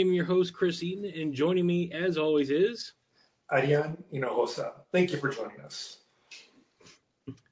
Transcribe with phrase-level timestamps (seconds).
[0.00, 2.92] am your host, Chris Eaton, and joining me, as always, is.
[3.52, 4.72] Ariane Hinojosa.
[4.92, 5.98] Thank you for joining us.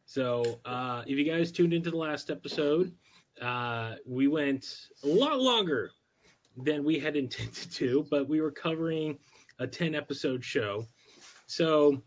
[0.05, 2.93] So, uh, if you guys tuned into the last episode,
[3.41, 4.67] uh, we went
[5.05, 5.91] a lot longer
[6.57, 9.19] than we had intended to, but we were covering
[9.59, 10.87] a 10 episode show.
[11.47, 12.03] So,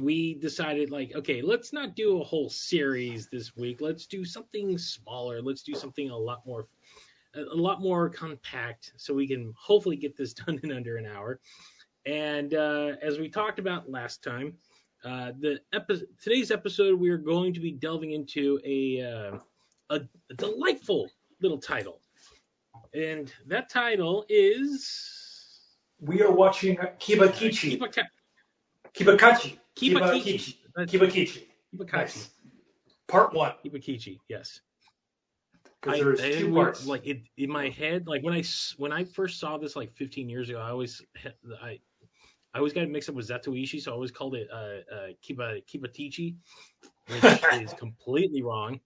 [0.00, 4.76] we decided like okay let's not do a whole series this week let's do something
[4.76, 6.66] smaller let's do something a lot more
[7.36, 11.40] a lot more compact so we can hopefully get this done in under an hour
[12.06, 14.54] and uh, as we talked about last time
[15.04, 19.38] uh, the epi- today's episode we are going to be delving into a, uh,
[19.90, 21.10] a a delightful
[21.42, 22.00] little title
[22.94, 25.00] and that title is
[26.00, 27.78] We are watching Kibakichi.
[27.78, 28.08] Kibaka-
[28.94, 29.58] Kibakachi.
[29.76, 30.56] Kibakichi.
[30.76, 31.44] Kibakichi.
[31.74, 31.92] Kibakachi.
[31.92, 32.30] Nice.
[33.08, 33.52] Part one.
[33.64, 34.60] Kibakichi, yes.
[35.84, 36.86] Because I, there's I two parts.
[36.86, 38.42] Like it in my head, like when I
[38.78, 41.02] when I first saw this like 15 years ago, I always
[41.62, 41.78] I
[42.54, 44.56] I always got it mixed up with Zatoichi, so I always called it uh,
[44.94, 46.36] uh Kiba Kibatichi,
[47.08, 48.80] which is completely wrong.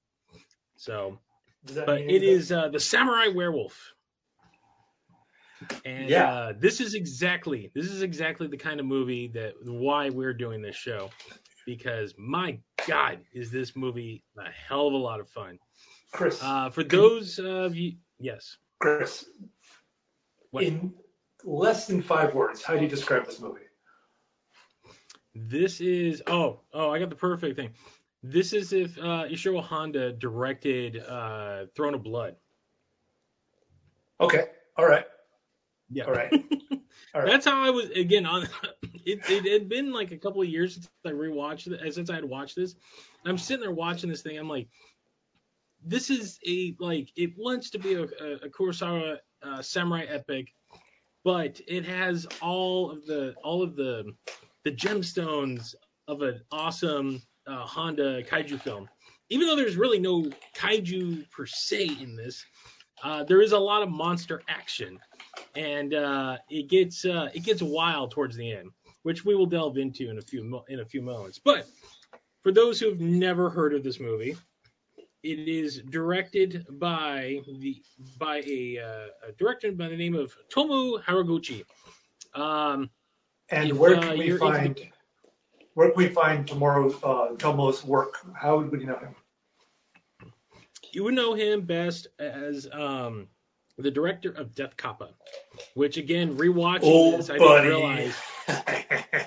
[0.77, 1.19] So,
[1.65, 2.57] but it anything?
[2.57, 3.95] uh, the Samurai Werewolf,
[5.85, 6.33] and Yeah.
[6.33, 10.63] uh, this is exactly this is exactly the kind of movie that why we're doing
[10.63, 11.11] this show,
[11.67, 15.59] because my God, is this movie a hell of a lot of fun.
[16.13, 16.43] Chris.
[16.43, 18.57] Uh, for those of you, yes.
[18.81, 19.25] Chris.
[20.51, 20.65] What?
[20.65, 20.95] In
[21.45, 23.61] less than five words, how do you describe this movie?
[25.35, 27.71] This is oh oh I got the perfect thing.
[28.23, 32.37] This is if uh, Ishiro Honda directed uh, Throne of Blood.
[34.21, 34.47] Okay.
[34.77, 35.05] All right.
[35.91, 36.05] Yeah.
[36.05, 36.33] All right.
[37.15, 37.27] All right.
[37.27, 38.49] That's how I was again on.
[39.07, 41.95] It, it had been like a couple of years since I rewatched it.
[41.95, 42.75] Since I had watched this,
[43.25, 44.39] I'm sitting there watching this thing.
[44.39, 44.69] I'm like,
[45.85, 50.53] this is a like it wants to be a, a, a Kurosawa uh, samurai epic,
[51.25, 54.13] but it has all of the all of the
[54.65, 55.75] the gemstones
[56.09, 58.89] of an awesome uh, Honda kaiju film.
[59.31, 62.45] Even though there's really no kaiju per se in this,
[63.03, 64.99] uh, there is a lot of monster action,
[65.55, 68.71] and uh, it gets uh, it gets wild towards the end,
[69.03, 71.39] which we will delve into in a few mo- in a few moments.
[71.39, 71.69] But
[72.43, 74.37] for those who have never heard of this movie,
[75.23, 77.83] it is directed by the
[78.19, 81.65] by a, uh, a director by the name of Tomu Haraguchi.
[82.35, 82.91] Um,
[83.51, 84.89] and if, where uh, can we find the-
[85.75, 88.19] where can we find tomorrow uh, Tomo's work?
[88.35, 89.15] How would you know him?
[90.93, 93.29] you would know him best as um,
[93.77, 95.11] the director of Death Kappa,
[95.75, 97.69] which again, rewatching Oh, this, I buddy.
[97.69, 98.15] didn't realize.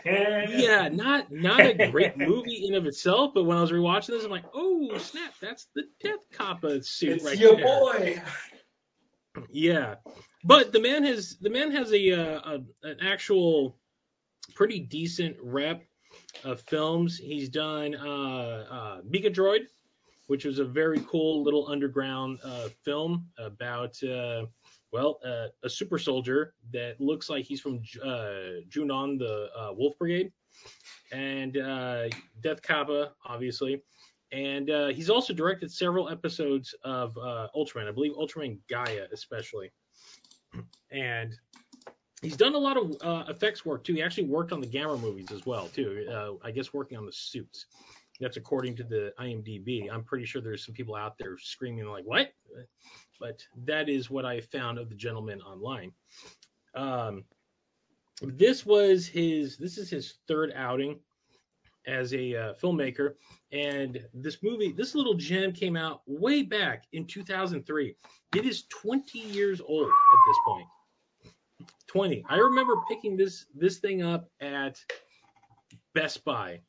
[0.06, 4.24] Yeah, not not a great movie in of itself, but when I was rewatching this,
[4.24, 7.66] I'm like, oh snap, that's the Death Kappa suit It's right your there.
[7.66, 8.22] boy.
[9.50, 9.96] Yeah,
[10.44, 12.40] but the man has the man has a, uh,
[12.84, 13.78] a an actual
[14.56, 15.84] pretty decent rep
[16.44, 17.18] of films.
[17.18, 19.62] He's done uh, uh, Mikadroid,
[20.28, 24.46] which was a very cool little underground uh, film about uh,
[24.91, 29.97] well uh, a super soldier that looks like he's from uh, Jin-Roh, the uh, Wolf
[29.97, 30.31] Brigade,
[31.12, 32.09] and uh,
[32.41, 33.81] Death Kappa, obviously.
[34.31, 37.88] And uh, he's also directed several episodes of uh, Ultraman.
[37.88, 39.72] I believe Ultraman Gaia, especially.
[40.90, 41.34] And
[42.22, 43.94] he's done a lot of uh, effects work too.
[43.94, 46.37] He actually worked on the Gamera movies as well too.
[46.44, 47.66] I guess working on the suits.
[48.19, 49.91] That's according to the IMDb.
[49.91, 52.34] I'm pretty sure there's some people out there screaming like, "What?"
[53.19, 55.91] But that is what I found of the gentleman online.
[56.75, 57.23] Um,
[58.22, 59.58] this was his.
[59.58, 60.99] This is his third outing
[61.87, 63.16] as a uh, filmmaker,
[63.52, 67.96] and this movie, this little gem, came out way back in 2003.
[68.35, 70.67] It is 20 years old at this point.
[71.87, 72.23] 20.
[72.29, 74.79] I remember picking this this thing up at
[75.93, 76.61] Best Buy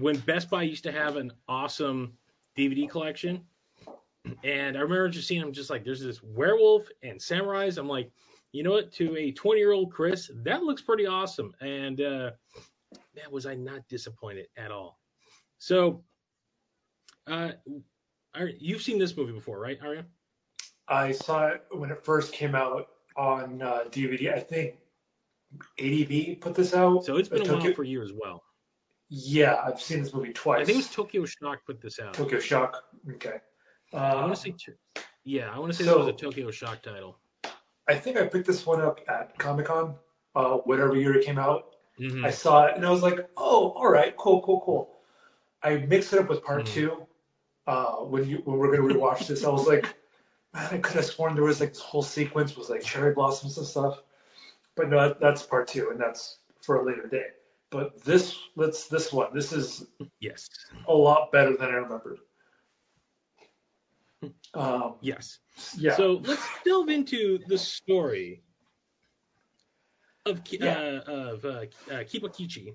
[0.00, 2.12] when Best Buy used to have an awesome
[2.56, 3.42] DVD collection.
[4.44, 7.78] And I remember just seeing them just like there's this werewolf and samurais.
[7.78, 8.10] I'm like,
[8.52, 8.92] you know what?
[8.94, 11.54] To a 20 year old Chris, that looks pretty awesome.
[11.60, 12.30] And uh,
[13.14, 14.98] man, was I not disappointed at all.
[15.58, 16.04] So,
[17.26, 17.52] uh,
[18.58, 20.04] you've seen this movie before, right, Arya?
[20.86, 24.34] I saw it when it first came out on uh, DVD.
[24.34, 24.76] I think
[25.78, 27.04] ADV put this out.
[27.04, 28.42] So it's been a while Tokyo- for you as well.
[29.08, 30.60] Yeah, I've seen this movie twice.
[30.60, 32.12] I think it was Tokyo Shock put this out.
[32.14, 32.84] Tokyo Shock.
[33.12, 33.40] Okay.
[33.94, 34.54] I Uh, want to say,
[35.24, 37.18] yeah, I want to say so- this was a Tokyo Shock title.
[37.88, 39.94] I think I picked this one up at Comic Con,
[40.34, 41.76] uh, whatever year it came out.
[41.98, 42.24] Mhm.
[42.24, 44.94] I saw it and I was like, oh, all right, cool, cool, cool.
[45.62, 46.66] I mixed it up with part Mhm.
[46.66, 47.06] two,
[47.66, 49.42] uh, when you when we're gonna rewatch this.
[49.42, 49.84] I was like,
[50.52, 53.56] man, I could have sworn there was like this whole sequence was like cherry blossoms
[53.56, 54.02] and stuff.
[54.76, 57.28] But no, that, that's part two, and that's for a later day.
[57.70, 59.34] But this, let's this one.
[59.34, 59.84] This is
[60.20, 60.48] Yes.
[60.86, 62.18] a lot better than I remembered.
[64.54, 65.38] Um, Yes.
[65.76, 65.94] yeah.
[65.96, 68.42] So let's delve into the story
[70.26, 70.78] of Ki- Yeah.
[70.78, 71.48] uh, of uh,
[71.90, 72.74] uh, Kibakichi.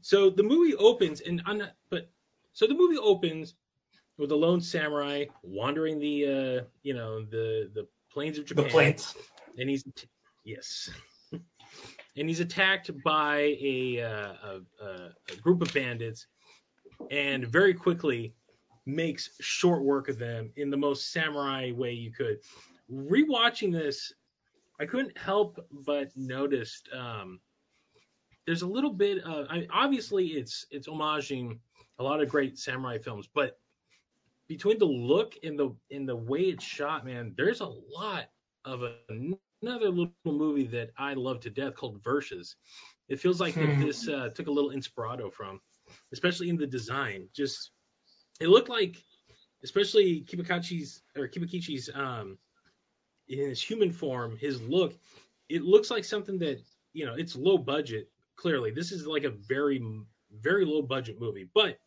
[0.00, 2.10] So the movie opens, and I'm not, but
[2.52, 3.54] so the movie opens
[4.18, 8.64] with a lone samurai wandering the uh, you know the the plains of Japan.
[8.64, 9.14] the planes.
[9.56, 9.84] and he's
[10.44, 10.90] yes,
[12.18, 14.32] and he's attacked by a, uh,
[14.82, 14.84] a,
[15.32, 16.26] a, group of bandits,
[17.10, 18.34] and very quickly
[18.86, 22.38] makes short work of them in the most samurai way you could.
[22.92, 24.12] Rewatching this,
[24.80, 27.40] I couldn't help but notice um,
[28.46, 31.58] there's a little bit of I, obviously it's it's homaging
[31.98, 33.58] a lot of great samurai films, but
[34.48, 38.30] between the look and the and the way it's shot, man, there's a lot
[38.64, 38.94] of a,
[39.62, 42.56] another little movie that I love to death called Versus.
[43.08, 43.80] It feels like that Hmm.
[43.80, 45.60] this uh, took a little inspirado from,
[46.12, 47.28] especially in the design.
[47.34, 47.70] Just
[48.40, 48.96] it looked like,
[49.62, 52.38] especially Kibakachi's or Kibakichi's um,
[53.28, 54.94] in his human form, his look,
[55.48, 56.60] it looks like something that
[56.92, 58.08] you know it's low budget.
[58.36, 59.82] Clearly, this is like a very
[60.40, 61.78] very low budget movie, but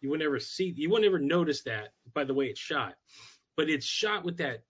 [0.00, 2.94] you would never see you would never notice that by the way it's shot.
[3.56, 4.62] But it's shot with that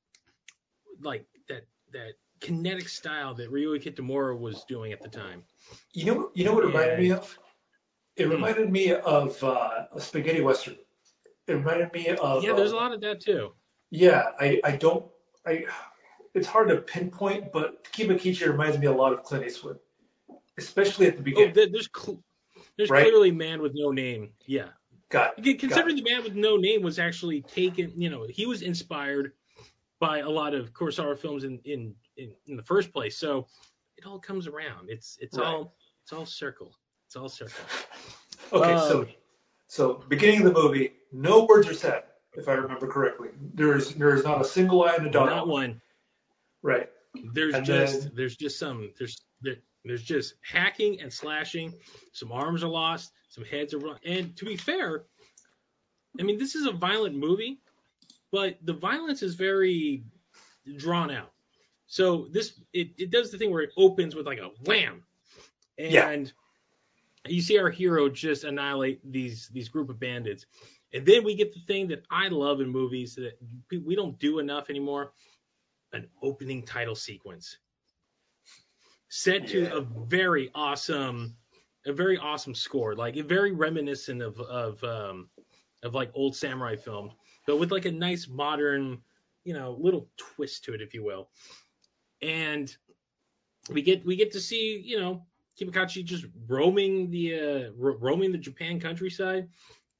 [1.02, 5.44] like that that kinetic style that Ryuhei Kitamura was doing at the time.
[5.92, 7.38] You know, you know what it reminded me of?
[8.16, 8.32] It Hmm.
[8.32, 10.76] reminded me of uh, a spaghetti western.
[11.46, 12.42] It reminded me of.
[12.44, 13.52] Yeah, there's a uh, lot of that too.
[13.90, 15.04] Yeah, I, I don't
[15.46, 15.64] I
[16.34, 19.78] it's hard to pinpoint, but Kibakichi reminds me a lot of Clint Eastwood,
[20.58, 21.54] especially at the Oh, beginning.
[21.54, 22.22] there- there's cl-
[22.76, 23.02] there's Right?
[23.04, 24.32] clearly Man with No Name.
[24.46, 24.68] Yeah.
[25.08, 29.32] Got Considering the Man with No Name was actually taken, you know, he was inspired
[29.98, 33.16] by a lot of Kurosawa films in in in, in the first place.
[33.16, 33.46] So
[33.96, 34.88] it all comes around.
[34.90, 35.46] It's it's Right.
[35.46, 36.74] all it's all circle.
[37.06, 37.64] It's all circle.
[38.52, 39.08] Okay, so Um,
[39.68, 42.02] so beginning of the movie, no words are said,
[42.34, 43.28] if I remember correctly.
[43.54, 45.80] There's there's not a single eye in the Not one.
[46.62, 46.88] Right.
[47.32, 51.74] There's And just then- there's just some there's there, there's just hacking and slashing.
[52.12, 53.12] Some arms are lost.
[53.28, 53.98] Some heads are run.
[54.04, 55.04] And to be fair,
[56.18, 57.60] I mean this is a violent movie,
[58.32, 60.02] but the violence is very
[60.76, 61.32] drawn out.
[61.90, 65.02] So this it, it does the thing where it opens with like a wham,
[65.76, 67.32] and Yeah.
[67.32, 70.46] you see our hero just annihilate these these group of bandits,
[70.92, 73.36] and then we get the thing that I love in movies that
[73.70, 75.12] we don't do enough anymore
[75.92, 77.58] an opening title sequence.
[79.08, 79.78] Set to Yeah.
[79.78, 81.36] a very awesome
[81.86, 82.94] a very awesome score.
[82.94, 85.28] Like very reminiscent of of um
[85.82, 87.14] of like old samurai films
[87.46, 89.02] but with like a nice modern
[89.44, 91.30] you know little twist to it if you will
[92.22, 92.76] and
[93.70, 95.24] we get we get to see you know
[95.58, 99.48] Kibakachi just roaming the uh ro- roaming the Japan countryside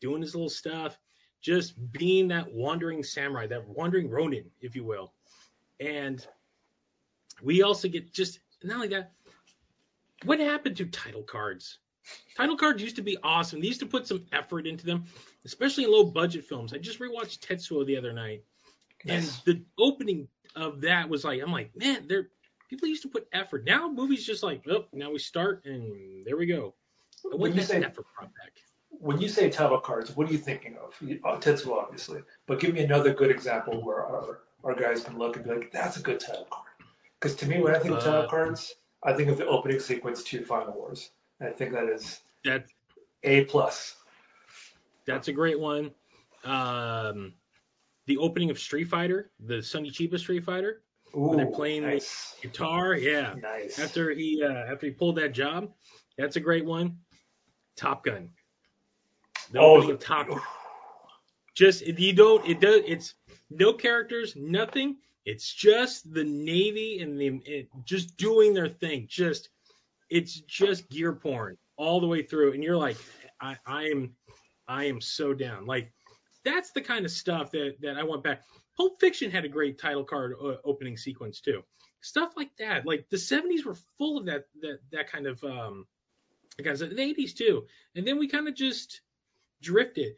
[0.00, 0.98] doing his little stuff
[1.40, 5.12] just being that wandering samurai that wandering ronin if you will
[5.78, 6.26] and
[7.42, 9.12] we also get just not only that.
[10.24, 11.78] What happened to title cards?
[12.36, 13.60] Title cards used to be awesome.
[13.60, 15.04] They used to put some effort into them,
[15.44, 16.72] especially in low budget films.
[16.74, 18.42] I just rewatched Tetsuo the other night,
[19.06, 22.28] and the opening of that was like, I'm like, man, there
[22.68, 23.64] people used to put effort.
[23.64, 26.74] Now movies just like, oh, now we start and there we go.
[27.32, 28.52] I When you say effort brought back.
[28.90, 30.94] when you say title cards, what are you thinking of?
[31.02, 35.36] Uh, Tetsuo, obviously, but give me another good example where our, our guys can look
[35.36, 36.66] and be like, "That's a good title card."
[37.18, 39.80] Because to me, when I think of title Uh, cards, I think of the opening
[39.80, 41.10] sequence to Final Wars.
[41.40, 42.66] And I think that is That
[43.22, 43.96] a plus.
[45.06, 45.90] that's a great one.
[46.44, 47.34] Um,
[48.06, 50.82] the opening of Street Fighter, the Sonny Chiba Street Fighter.
[51.16, 52.06] Ooh, they're playing the-
[52.40, 53.34] guitar yeah.
[53.40, 53.78] Nice.
[53.78, 55.72] after he uh, after he pulled that job
[56.16, 56.98] that's a great one.
[57.76, 58.30] Top gun.
[59.52, 60.40] The Oh, top gun.
[61.54, 63.14] Just if you don't it does it's
[63.50, 64.96] no characters nothing.
[65.24, 69.06] It's just the navy and the it, just doing their thing.
[69.08, 69.48] Just
[70.10, 72.52] it's just gear porn all the way through.
[72.52, 72.96] And you're like
[73.40, 74.14] i i am
[74.68, 75.66] i am so down.
[75.66, 75.92] Like
[76.44, 78.42] that's the kind of stuff that that i want back.
[78.76, 81.62] Pulp fiction had a great title card uh, opening sequence too.
[82.00, 82.86] Stuff like that.
[82.86, 85.86] Like the 70s were full of that that that kind of um
[86.62, 87.66] guys the 80s too.
[87.94, 89.02] And then we kind of just
[89.62, 90.14] drifted.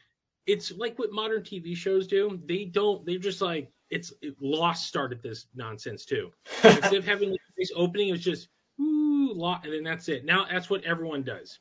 [0.47, 2.41] It's like what modern tv shows do.
[2.47, 6.31] They don't they're just like it's it, lost started this nonsense too.
[6.65, 8.49] Instead of having this opening it was just
[8.81, 10.25] ooh lo- and then that's it.
[10.25, 11.59] Now that's what everyone does.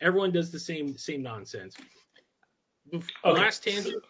[0.00, 1.76] Everyone does the same same nonsense
[2.92, 4.02] Okay, last tangent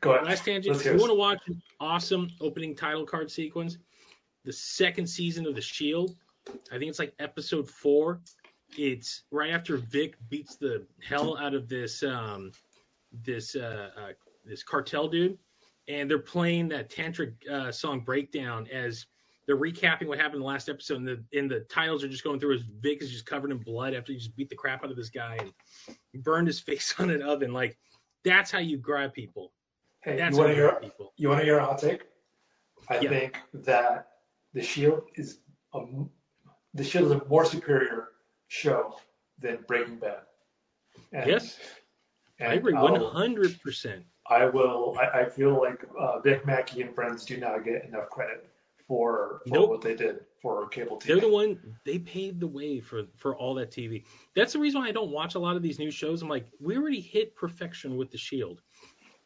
[0.00, 0.26] Go ahead.
[0.26, 0.74] Last tangent.
[0.74, 3.78] Let's If you want to watch an awesome opening title card sequence,
[4.44, 6.14] the second season of The Shield,
[6.70, 8.20] I think it's like episode four.
[8.76, 12.52] It's right after Vic beats the hell out of this um,
[13.24, 14.12] this uh, uh,
[14.44, 15.38] this cartel dude,
[15.88, 19.06] and they're playing that tantric uh, song breakdown as
[19.46, 22.22] they're recapping what happened in the last episode, and the and the titles are just
[22.22, 24.84] going through as Vic is just covered in blood after he just beat the crap
[24.84, 25.38] out of this guy
[26.14, 27.52] and burned his face on an oven.
[27.52, 27.76] Like
[28.28, 29.52] that's how you grab people.
[30.02, 30.72] Hey, That's you want to hear?
[30.80, 31.12] people.
[31.16, 32.02] You want to hear a hot take?
[32.88, 33.10] I Yeah.
[33.10, 34.08] think that
[34.54, 35.40] the Shield is
[35.74, 35.80] a,
[36.74, 38.08] the Shield is a more superior
[38.48, 38.98] show
[39.38, 40.22] than Breaking Bad.
[41.12, 41.58] And, Yes.
[42.38, 44.04] and I agree, one hundred percent.
[44.28, 44.96] I will.
[45.00, 48.46] I, I feel like uh, Vic Mackey and friends do not get enough credit
[48.88, 49.70] for, for Nope.
[49.70, 51.04] what they did for cable TV.
[51.06, 51.58] They're the one.
[51.84, 54.04] They paved the way for for all that TV.
[54.34, 56.22] That's the reason why I don't watch a lot of these new shows.
[56.22, 58.62] I'm like, we already hit perfection with the Shield.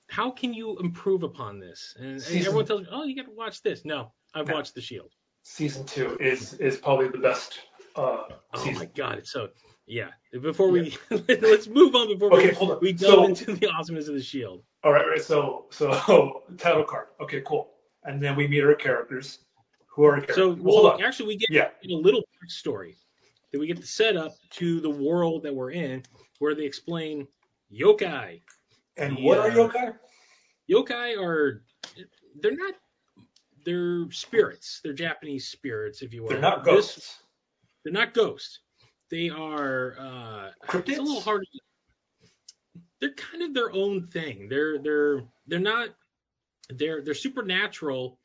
[0.08, 1.94] How can you improve upon this?
[1.98, 3.84] And, and everyone tells me, oh, you got to watch this.
[3.84, 4.54] No, I've No.
[4.54, 5.12] watched the Shield.
[5.44, 7.60] Season two is is probably the best
[7.96, 8.74] uh, Oh season.
[8.74, 9.48] my god, it's so.
[9.86, 10.08] Yeah.
[10.40, 12.08] Before we let's move on.
[12.08, 12.78] Before Okay, we, hold on.
[12.80, 14.62] we delve So- into the awesomeness of the Shield.
[14.84, 15.22] All right, right.
[15.22, 17.08] So so title card.
[17.20, 17.68] Okay, cool.
[18.04, 19.38] And then we meet our characters.
[19.94, 20.24] Who are?
[20.32, 21.70] So, Well, actually, we get Yeah.
[21.84, 22.96] a little backstory
[23.52, 26.02] that we get the setup to the world that we're in,
[26.38, 27.26] where they explain
[27.72, 28.40] yokai.
[28.96, 29.94] And the, what are uh, yokai?
[30.70, 31.62] Yokai are
[32.40, 32.74] they're not
[33.64, 34.80] they're spirits.
[34.82, 36.30] They're Japanese spirits, if you will.
[36.30, 37.22] They're not This- ghosts.
[37.84, 38.60] they're not ghosts.
[39.10, 40.88] They are uh, Cryptids?
[40.88, 41.44] it's a little hard.
[43.00, 44.48] They're kind of their own thing.
[44.48, 45.90] They're they're they're not
[46.70, 48.18] they're they're supernatural,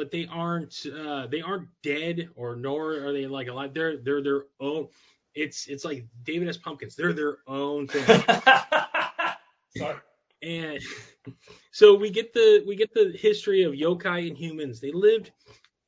[0.00, 3.74] but they aren't uh, they aren't dead or nor are they like alive.
[3.74, 4.88] They're they're their own.
[5.34, 6.56] It's it's like David S.
[6.56, 6.96] Pumpkins.
[6.96, 8.02] They're their own thing.
[9.76, 9.96] Sorry.
[10.42, 10.80] and
[11.70, 14.80] so we get the we get the history of yokai and humans.
[14.80, 15.32] They lived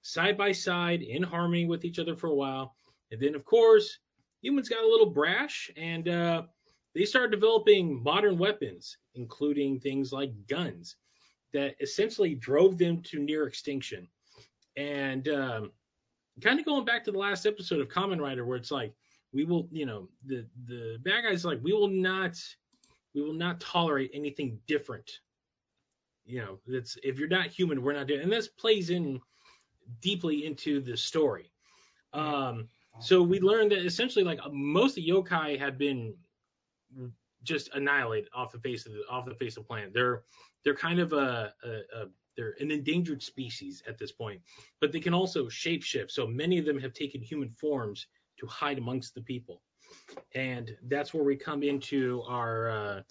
[0.03, 2.75] side by side in harmony with each other for a while,
[3.11, 3.99] and then of course
[4.43, 6.43] humans got a little brash and uh,
[6.95, 10.97] they started developing modern weapons, including things like guns,
[11.53, 14.09] that essentially drove them to near extinction.
[14.77, 15.73] And um,
[16.41, 18.95] kind of going back to the last episode of Kamen Rider, where it's like
[19.33, 22.39] we will, you know, the the bad guys like we will not
[23.15, 25.21] we will not tolerate anything different.
[26.25, 28.21] You know, it's if you're not human, we're not doing.
[28.21, 29.21] And this plays in
[30.01, 31.51] deeply into the story.
[32.13, 32.69] Um,
[33.01, 36.15] so we learned that essentially, like most of yokai have been
[37.43, 39.93] just annihilated off the face of the off the face of the planet.
[39.93, 40.23] They're
[40.65, 44.41] they're kind of a, a, a they're an endangered species at this point,
[44.81, 46.11] but they can also shapeshift.
[46.11, 48.07] So many of them have taken human forms
[48.39, 49.61] to hide amongst the people
[50.35, 53.03] and that's where we come into our uh,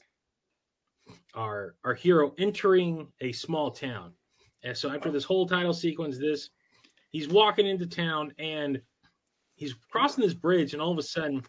[1.34, 4.14] our our hero entering a small town.
[4.64, 6.50] And so after this whole title sequence, this
[7.12, 8.82] he's walking into town and
[9.56, 11.44] he's crossing this bridge, and all of a sudden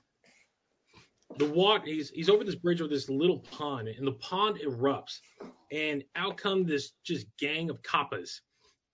[1.39, 5.19] the water he's he's over this bridge with this little pond, and the pond erupts,
[5.71, 8.41] and out come this just gang of kappas.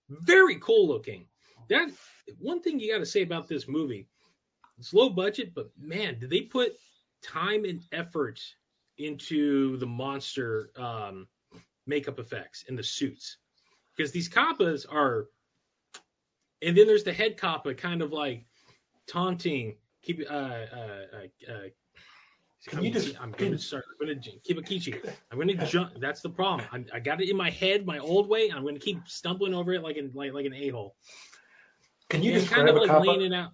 [0.09, 1.27] Very cool looking.
[1.69, 1.89] That
[2.39, 4.07] one thing you got to say about this movie
[4.79, 6.73] it's low budget, but man, did they put
[7.21, 8.39] time and effort
[8.97, 11.27] into the monster um,
[11.85, 13.37] makeup effects and the suits?
[13.95, 15.27] Because these kappas are,
[16.61, 18.45] and then there's the head kappa, kind of like
[19.07, 19.75] taunting.
[20.01, 21.05] Keep uh uh
[21.49, 21.67] uh.
[22.67, 23.85] Can you just- I'm going to start.
[23.89, 24.99] I'm going to keep a kichi.
[25.31, 25.93] I'm going to jump.
[25.99, 26.67] That's the problem.
[26.71, 28.49] I'm, I got it in my head, my old way.
[28.53, 30.95] I'm going to keep stumbling over it like an like like an a hole.
[32.09, 33.09] Can you and describe kind of like kappa?
[33.09, 33.51] leaning out.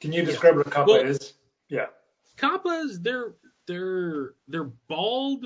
[0.00, 1.34] Can you describe what a kappa Well- is?
[1.68, 1.86] Yeah.
[2.36, 3.34] Kappas, they're
[3.66, 5.42] they're they're bald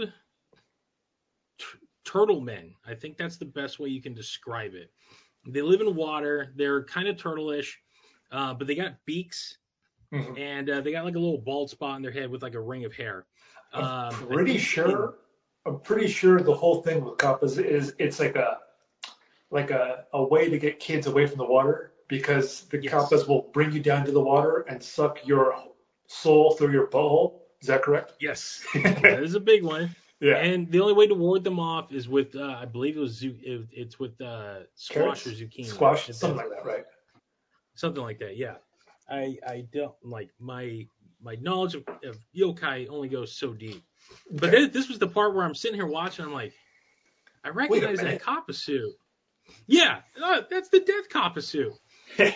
[1.59, 1.65] t-
[2.05, 2.75] turtle men.
[2.87, 4.93] I think that's the best way you can describe it.
[5.47, 6.53] They live in water.
[6.55, 7.81] They're kind of turtle-ish,
[8.31, 9.57] uh, but they got beaks
[10.13, 10.39] Mhm.
[10.39, 12.61] and uh, they got like a little bald spot on their head with like a
[12.61, 13.27] ring of hair.
[13.73, 15.15] Um, I'm pretty sure.
[15.65, 18.59] I'm pretty sure the whole thing with kappas is it's like a
[19.51, 22.93] like a, a way to get kids away from the water because the Yes.
[22.93, 25.55] kappas will bring you down to the water and suck your
[26.09, 27.41] soul through your butthole.
[27.61, 28.15] Is that correct?
[28.21, 29.95] Yes, that is a big one.
[30.21, 30.37] Yeah.
[30.37, 33.23] And the only way to ward them off is with, uh, I believe it was,
[33.23, 35.27] it, it's with uh, squash Carrots?
[35.27, 35.67] or zucchini.
[35.67, 36.85] Squash, something like that, right?
[37.75, 38.37] something like that.
[38.37, 38.57] Yeah,
[39.09, 40.87] I I don't like my
[41.21, 43.83] my knowledge of, of yokai only goes so deep.
[44.31, 44.63] But Okay.
[44.63, 46.25] then, this was the part where I'm sitting here watching.
[46.25, 46.53] I'm like,
[47.45, 48.95] I recognize that suit.
[49.67, 51.73] Yeah, uh, that's the death kappa suit.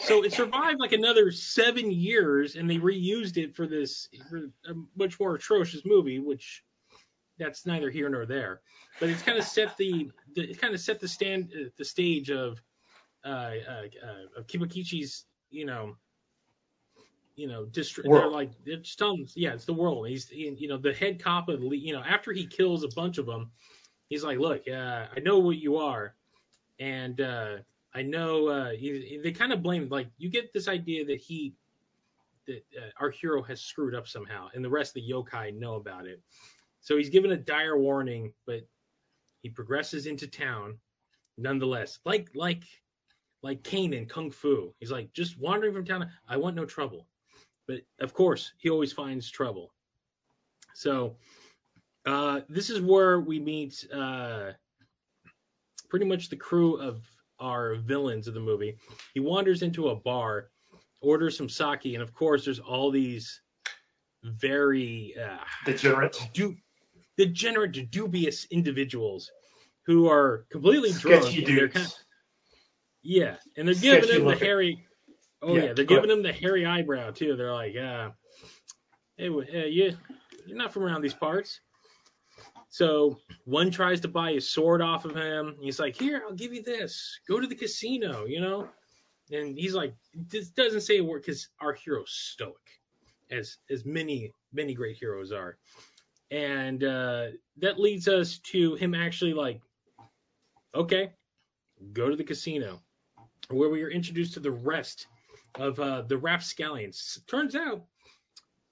[0.02, 4.74] So it survived like another seven years, and they reused it for this for a
[4.96, 6.62] much more atrocious movie, which
[7.38, 8.60] that's neither here nor there.
[9.00, 11.84] But it's kind of set the, the it kind of set the stand uh, the
[11.84, 12.60] stage of
[13.24, 15.96] uh, uh, uh, of Kibakichi's you know
[17.36, 18.08] you know district.
[18.10, 20.08] They're like they're just telling him, yeah, it's the world.
[20.08, 22.88] He's he, you know the head cop of the you know after he kills a
[22.88, 23.50] bunch of them,
[24.08, 26.14] he's like, look, uh, I know what you are,
[26.80, 27.56] and uh,
[27.94, 31.54] I know uh, he, they kind of blame like you get this idea that he
[32.46, 35.74] that uh, our hero has screwed up somehow, and the rest of the yokai know
[35.74, 36.20] about it.
[36.80, 38.60] So he's given a dire warning, but
[39.42, 40.78] he progresses into town
[41.36, 41.98] nonetheless.
[42.04, 42.64] Like like
[43.42, 44.72] like Caine in Kung Fu.
[44.80, 46.10] He's like just wandering from town.
[46.28, 47.06] I want no trouble,
[47.66, 49.72] but of course he always finds trouble.
[50.74, 51.16] So
[52.04, 54.52] uh, this is where we meet uh,
[55.88, 57.02] pretty much the crew of
[57.40, 58.76] our villains of the movie.
[59.14, 60.50] He wanders into a bar,
[61.00, 63.40] orders some sake, and of course there's all these
[64.22, 66.56] very uh, degenerate, du-
[67.16, 69.30] degenerate, dubious individuals
[69.84, 71.24] who are completely drunk.
[71.24, 71.74] Sketchy dudes.
[71.74, 71.94] Kind of,
[73.02, 74.40] yeah, and they're giving him the looking.
[75.42, 77.36] Oh Yeah, yeah, they're giving him the hairy eyebrow too.
[77.36, 78.10] They're like, uh,
[79.16, 79.96] hey, uh, you,
[80.46, 81.60] you're not from around these parts.
[82.68, 85.56] So one tries to buy his sword off of him.
[85.60, 87.18] He's like, here, I'll give you this.
[87.28, 88.68] Go to the casino, you know.
[89.30, 92.54] And he's like, this doesn't say a word because our hero's stoic,
[93.30, 95.56] as as many many great heroes are.
[96.30, 99.60] And uh, that leads us to him actually like,
[100.74, 101.10] okay,
[101.92, 102.80] go to the casino,
[103.48, 105.06] where we are introduced to the rest
[105.58, 107.20] of uh, the rapscallions.
[107.26, 107.84] Turns out,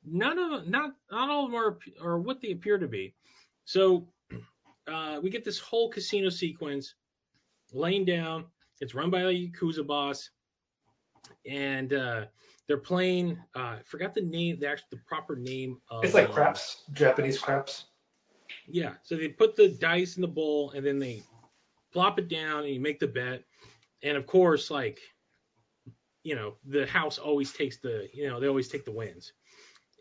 [0.05, 3.14] none of not not all of them are are what they appear to be.
[3.64, 4.09] So
[4.87, 6.94] uh, we get this whole casino sequence
[7.73, 8.47] laying down.
[8.81, 10.31] It's run by a yakuza boss,
[11.47, 12.25] and uh,
[12.66, 13.38] they're playing.
[13.57, 16.05] Uh, I forgot the name, the actual the proper name of.
[16.05, 17.85] It's like um, craps, Japanese craps.
[18.66, 18.94] yeah.
[19.03, 21.23] So they put the dice in the bowl and then they
[21.92, 23.44] plop it down and you make the bet.
[24.03, 24.99] And of course, like,
[26.25, 29.33] you know, the house always takes the, you know, they always take the wins.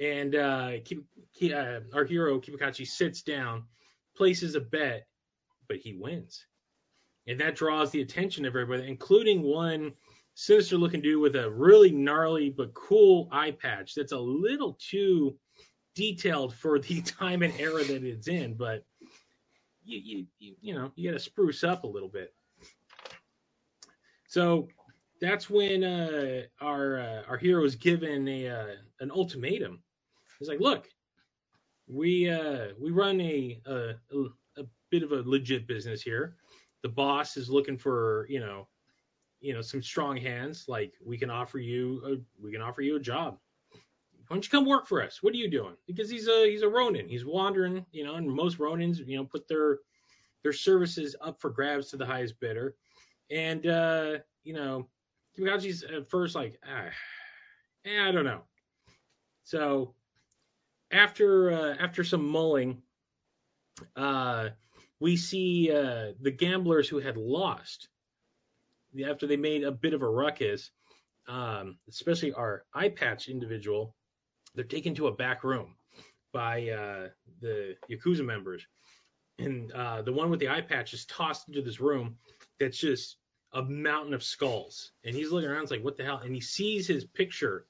[0.01, 1.05] And uh, Ki-
[1.35, 3.65] Ki- uh, our hero Kibakachi sits down,
[4.15, 5.05] places a bet,
[5.67, 6.47] but he wins.
[7.27, 9.93] And that draws the attention of everybody, including one
[10.33, 15.37] sinister looking dude with a really gnarly but cool eye patch that's a little too
[15.93, 18.83] detailed for the time and era that it's in, but
[19.85, 22.33] you you you, you know you got to spruce up a little bit.
[24.27, 24.69] So
[25.23, 28.67] that's when uh, our uh, our hero is given a uh,
[28.99, 29.81] an ultimatum.
[30.39, 30.89] He's like, look,
[31.87, 33.93] we uh, we run a, a
[34.57, 36.35] a bit of a legit business here.
[36.81, 38.67] The boss is looking for you know
[39.39, 40.65] you know some strong hands.
[40.67, 43.37] Like we can offer you a, we can offer you a job
[44.27, 45.21] why don't you come work for us?
[45.21, 45.75] What are you doing?
[45.85, 47.09] Because he's a he's a Ronin.
[47.09, 49.79] He's wandering, you know, and most Ronins, you know, put their
[50.43, 52.75] their services up for grabs to the highest bidder.
[53.29, 54.87] And uh, you know,
[55.37, 56.89] Kimikachi's at first like, ah,
[57.85, 58.41] eh, I don't know.
[59.43, 59.93] So
[60.91, 62.81] after uh, after some mulling,
[63.95, 64.49] uh,
[64.99, 67.89] we see uh, the gamblers who had lost
[69.07, 70.69] after they made a bit of a ruckus,
[71.27, 73.95] um, especially our eye patch individual
[74.55, 75.75] they're taken to a back room
[76.31, 77.07] by uh,
[77.41, 78.65] the yakuza members,
[79.39, 82.15] and uh, the one with the eye patch is tossed into this room
[82.59, 83.17] that's just
[83.53, 86.41] a mountain of skulls, and he's looking around, it's like what the hell, and he
[86.41, 87.65] sees his picture,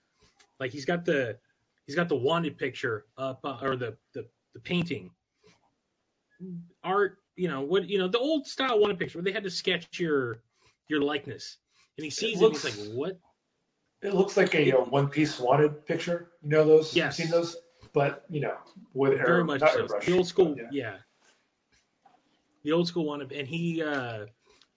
[0.59, 1.37] like he's got the
[1.85, 5.11] he's got the wanted picture up uh, or the, the the painting
[6.83, 9.49] art, you know what you know the old style wanted picture where they had to
[9.49, 10.39] sketch your
[10.87, 11.57] your likeness,
[11.97, 13.19] and he sees it, looks- and he's like what
[14.01, 16.31] It looks like a, One Piece wanted picture.
[16.43, 16.95] You know those?
[16.95, 17.17] Yes.
[17.19, 17.55] You've seen those?
[17.93, 18.55] But you know,
[18.93, 19.85] with air, very much so.
[19.85, 20.97] airbrush, The old school, but yeah.
[22.63, 24.25] The old school one, and he uh,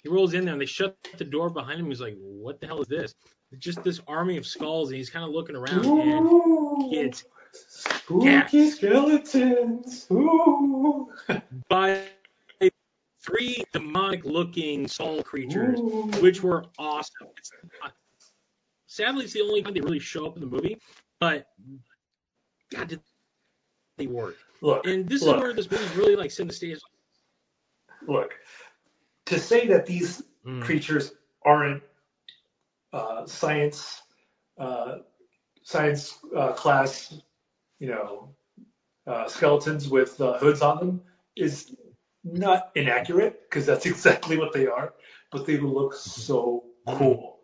[0.07, 1.87] he rolls in there, and they shut the door behind him.
[1.87, 3.13] He's like, "What the hell is this?"
[3.51, 7.25] It's just this army of skulls, and he's kind of looking around, and Ooh, it's
[7.53, 10.07] spooky skeletons.
[10.13, 11.13] Ooh.
[11.69, 12.05] by
[13.21, 16.09] three demonic-looking skull creatures, Ooh.
[16.21, 17.27] which were awesome.
[17.37, 17.51] It's,
[18.87, 20.81] sadly, it's the only time they really show up in the movie,
[21.19, 21.49] but
[22.71, 23.01] God, did
[23.97, 24.37] they work?
[24.61, 26.79] Look, And this look, is where this movie really like set the stage.
[28.07, 28.35] look.
[29.27, 30.61] To say that these Mm.
[30.63, 31.13] creatures
[31.45, 31.83] aren't
[32.93, 34.03] uh, science
[34.59, 34.99] uh,
[35.63, 37.21] science uh, class,
[37.79, 38.35] you know,
[39.07, 41.01] uh, skeletons with uh, hoods on them
[41.37, 41.75] is
[42.25, 44.95] not inaccurate because that's exactly what they are.
[45.33, 47.39] But they look so cool.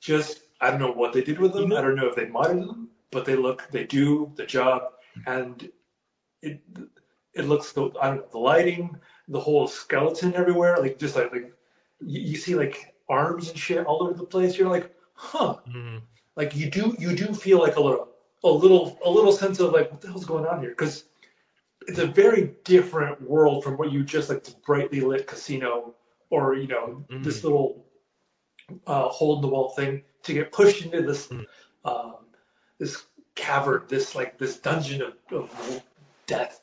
[0.00, 1.72] Just I don't know what they did with them.
[1.72, 4.82] I don't know if they modded them, but they look they do the job,
[5.26, 5.68] and
[6.42, 6.60] it
[7.34, 8.96] it looks the I don't know the lighting,
[9.28, 11.52] the whole skeleton everywhere, like just like like
[12.00, 14.56] you, you see like arms and shit all over the place.
[14.58, 15.56] You're like, huh?
[15.68, 16.02] Mhm.
[16.36, 18.08] Like you do you do feel like a little
[18.42, 20.70] a little a little sense of like what the hell's going on here?
[20.70, 21.04] Because
[21.86, 25.94] it's a very different world from what you just like the brightly lit casino
[26.30, 27.22] or you know Mhm.
[27.22, 27.84] this little
[28.86, 31.46] uh, hole in the wall thing to get pushed into this Mhm.
[31.84, 32.16] um,
[32.78, 35.82] this cavern, this like this dungeon of, of
[36.26, 36.60] death.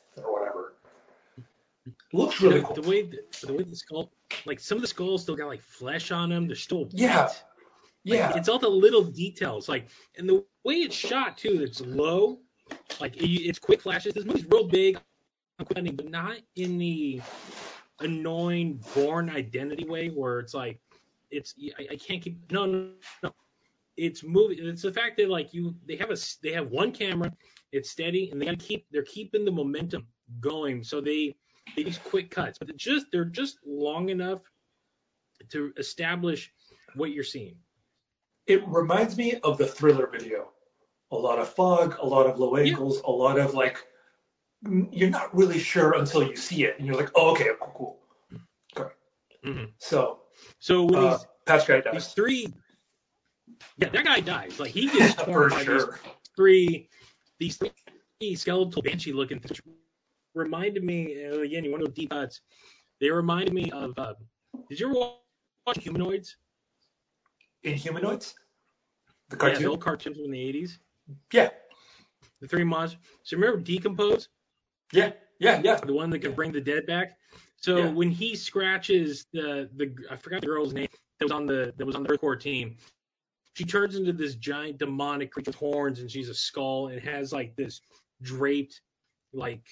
[2.12, 2.74] Looks really the, cool.
[2.76, 4.12] the way the, the way the skull,
[4.44, 6.46] like some of the skulls still got like flesh on them.
[6.46, 7.22] They're still Yeah.
[7.24, 7.42] white.
[8.04, 11.62] Like, yeah, it's all the little details, like and the way it's shot too.
[11.62, 12.40] It's low,
[13.00, 14.14] like it, it's quick flashes.
[14.14, 14.96] This movie's real big,
[15.60, 17.20] on quick ending, but not in the
[18.00, 20.80] annoying Bourne Identity way where it's like
[21.30, 22.88] it's I, I can't keep no no
[23.22, 23.30] no.
[23.96, 27.30] It's moving It's the fact that like you they have a they have one camera,
[27.70, 30.06] it's steady, and they gotta keep they're keeping the momentum
[30.40, 30.82] going.
[30.82, 31.36] So they
[31.76, 34.40] they use quick cuts, but they're just they're just long enough
[35.50, 36.52] to establish
[36.94, 37.56] what you're seeing.
[38.46, 40.50] it reminds me of the thriller video.
[41.10, 42.72] A lot of fog, a lot of low Yeah.
[42.72, 43.86] angles, a lot of like
[44.90, 47.98] you're not really sure until you see it, and you're like, oh, okay, cool,
[48.74, 48.90] cool.
[49.44, 50.20] hmm So
[50.60, 51.26] So when uh, these
[51.66, 52.46] Guy these three,
[53.78, 54.60] yeah, that guy dies.
[54.60, 55.84] Like he gets torn for by these
[56.36, 56.88] three,
[57.38, 59.60] these three skeletal banshee looking things.
[60.34, 61.64] Reminded me uh, again.
[61.64, 62.40] You want to go deep cuts?
[63.00, 63.92] They reminded me of.
[63.98, 64.14] Uh,
[64.68, 66.34] did you ever watch Inhumanoids?
[67.64, 68.34] In humanoids,
[69.28, 69.62] the Yeah, cartoon.
[69.62, 70.78] the old cartoons from the '80s.
[71.32, 71.50] Yeah,
[72.40, 73.00] The three monsters.
[73.22, 74.28] So remember D'Compose,
[74.92, 75.76] yeah, yeah, yeah.
[75.76, 77.16] the one that could bring the dead back.
[77.56, 77.88] So Yeah.
[77.90, 81.86] when he scratches the the I forgot the girl's name that was on the that
[81.86, 82.76] was on the core team,
[83.54, 87.32] she turns into this giant demonic creature with horns and she's a skull and has
[87.32, 87.80] like this
[88.22, 88.80] draped
[89.32, 89.62] like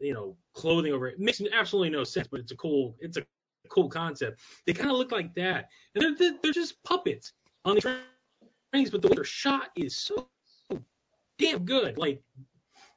[0.00, 1.14] you know clothing over it.
[1.14, 3.24] it makes absolutely no sense, but it's a cool it's a
[3.68, 4.40] cool concept.
[4.66, 7.32] They kind of look like that, and they're they're, just puppets
[7.64, 10.28] on the trains, but the way they're shot is so
[11.38, 11.98] damn good.
[11.98, 12.22] Like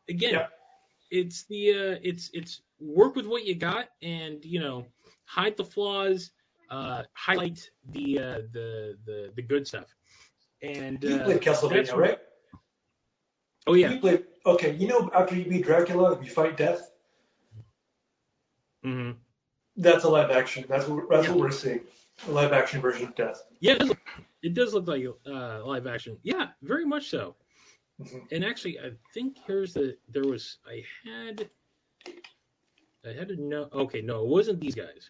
[0.10, 0.48] again, Yeah.
[1.12, 4.86] it's the uh, it's it's work with what you got and you know
[5.26, 6.32] hide the flaws,
[6.70, 7.60] uh, highlight
[7.92, 9.94] the uh, the the the good stuff.
[10.62, 12.20] And You uh, played that's Castlevania, right?
[13.68, 13.92] Oh yeah.
[13.92, 14.24] You played.
[14.46, 16.93] Okay, you know after you beat Dracula, you fight death.
[18.84, 19.12] Hmm
[19.78, 20.66] That's a live action.
[20.68, 21.32] That's what that's Yeah.
[21.34, 21.82] what we're seeing.
[22.28, 23.44] A live action version of death.
[23.60, 24.00] Yeah, it does, look,
[24.44, 26.18] it does look like uh, live action.
[26.24, 27.36] Yeah, very much so.
[28.00, 28.32] Mhm.
[28.32, 31.50] And actually, I think here's the there was I had
[33.06, 33.70] I had to know.
[33.74, 35.10] Okay, no, it wasn't these guys.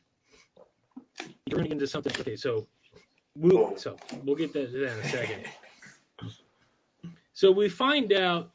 [1.48, 2.14] You're running into something.
[2.22, 2.68] Okay, so
[3.36, 5.46] we'll so we'll get that, that in a second.
[7.34, 8.52] So we find out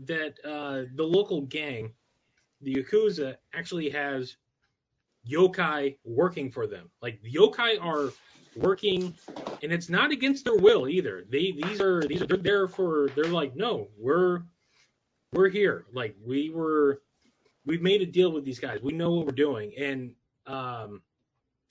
[0.00, 1.92] that uh, the local gang,
[2.60, 4.36] the Yakuza, actually has
[5.28, 6.90] yokai working for them.
[7.02, 8.10] Like the yokai are
[8.56, 9.14] working,
[9.62, 11.24] and it's not against their will either.
[11.28, 13.08] They these are these are they're there for.
[13.14, 14.42] They're like, no, we're
[15.32, 15.86] we're here.
[15.92, 17.02] Like we were,
[17.64, 18.80] we've made a deal with these guys.
[18.82, 20.12] We know what we're doing, and
[20.46, 21.02] um,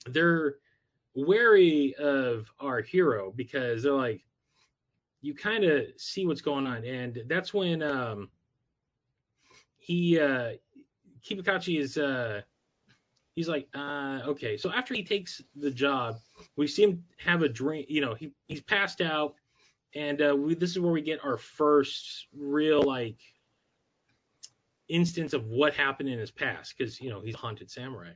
[0.06, 0.56] they're
[1.14, 4.22] wary of our hero because they're like,
[5.22, 8.30] you kind of see what's going on, and that's when um,
[9.78, 10.52] he uh,
[11.24, 12.42] Kibakachi is uh,
[13.36, 14.56] he's like, uh, okay.
[14.56, 16.16] So after he takes the job,
[16.56, 17.86] we see him have a drink.
[17.88, 19.34] You know, he he's passed out,
[19.94, 23.18] and uh, we, this is where we get our first real like
[24.88, 28.10] instance of what happened in his past, because you know he's a haunted samurai,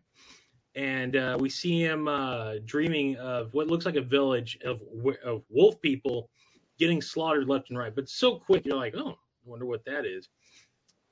[0.75, 4.81] and uh, we see him uh, dreaming of what looks like a village of
[5.23, 6.31] of wolf people
[6.79, 10.05] getting slaughtered left and right, but so quick you're like, oh, I wonder what that
[10.07, 10.29] is.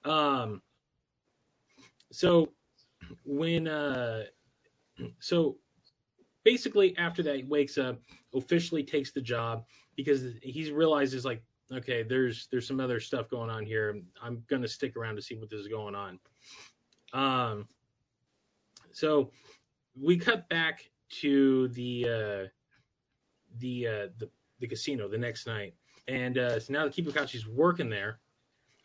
[0.05, 0.63] Um.
[2.11, 2.49] So
[3.25, 4.25] when uh
[5.21, 5.57] so
[6.45, 8.01] basically after that he wakes up
[8.35, 9.65] officially takes the job
[9.97, 11.43] because he realizes like
[11.73, 14.01] okay there's there's some other stuff going on here.
[14.23, 16.19] I'm gonna stick around to see what this is going on.
[17.13, 17.69] Um
[18.93, 19.31] so
[20.01, 20.89] we cut back
[21.21, 22.49] to the uh
[23.59, 25.75] the uh the, the casino the next night.
[26.07, 28.21] And uh so now that kibakachi's working there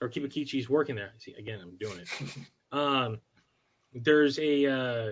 [0.02, 1.14] or kibakichi's working there.
[1.18, 2.10] See again i'm doing it.
[2.72, 3.20] Um
[3.94, 5.12] there's a uh,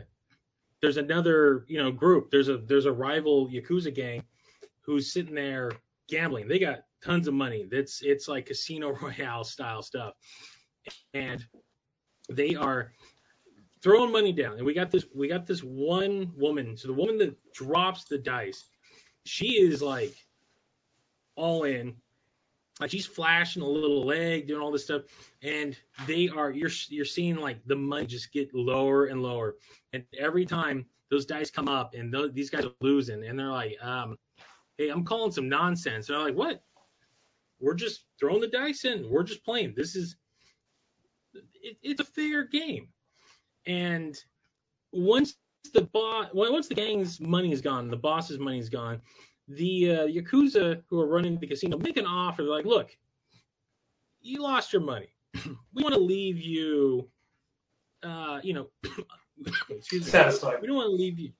[0.81, 2.31] there's another you know group.
[2.31, 4.23] There's a there's a rival yakuza gang
[4.81, 5.71] who's sitting there
[6.09, 6.47] gambling.
[6.47, 7.67] They got tons of money.
[7.69, 10.13] That's it's like casino royale style stuff,
[11.13, 11.45] and
[12.29, 12.93] they are
[13.83, 14.57] throwing money down.
[14.57, 16.77] And we got this we got this one woman.
[16.77, 18.65] So the woman that drops the dice,
[19.25, 20.15] she is like
[21.35, 21.95] all in.
[22.79, 25.03] Like she's flashing a little leg, doing all this stuff,
[25.43, 29.55] and they are you're you're seeing like the money just get lower and lower,
[29.93, 33.51] and every time those dice come up and th- these guys are losing, and they're
[33.51, 34.17] like, um,
[34.77, 36.07] hey, I'm calling some nonsense.
[36.07, 36.63] And they're like, what?
[37.59, 39.07] We're just throwing the dice in.
[39.09, 39.73] We're just playing.
[39.75, 40.15] This is
[41.33, 42.87] it, it's a fair game,
[43.67, 44.17] and
[44.91, 45.35] once
[45.73, 49.01] the boss, once the gang's money is gone, the boss's money is gone
[49.55, 52.43] the uh, yakuza who are running the casino make an offer.
[52.43, 52.95] They're like, look,
[54.21, 55.09] you lost your money.
[55.73, 57.09] we want to leave you,
[58.03, 58.67] uh, you know,
[59.69, 60.61] excuse me, satisfied.
[60.61, 61.31] We don't want to leave you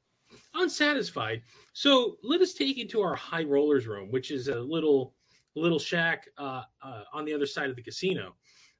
[0.55, 1.41] unsatisfied.
[1.73, 5.13] So let us take you to our high rollers room, which is a little
[5.55, 8.35] little shack uh, uh, on the other side of the casino,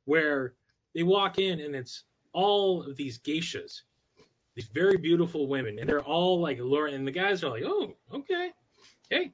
[0.05, 0.53] where
[0.95, 3.81] they walk in and it's all of these geishas,
[4.55, 6.95] these very beautiful women, and they're all like luring.
[6.95, 8.51] And the guys are like, oh, okay,
[9.11, 9.31] hey,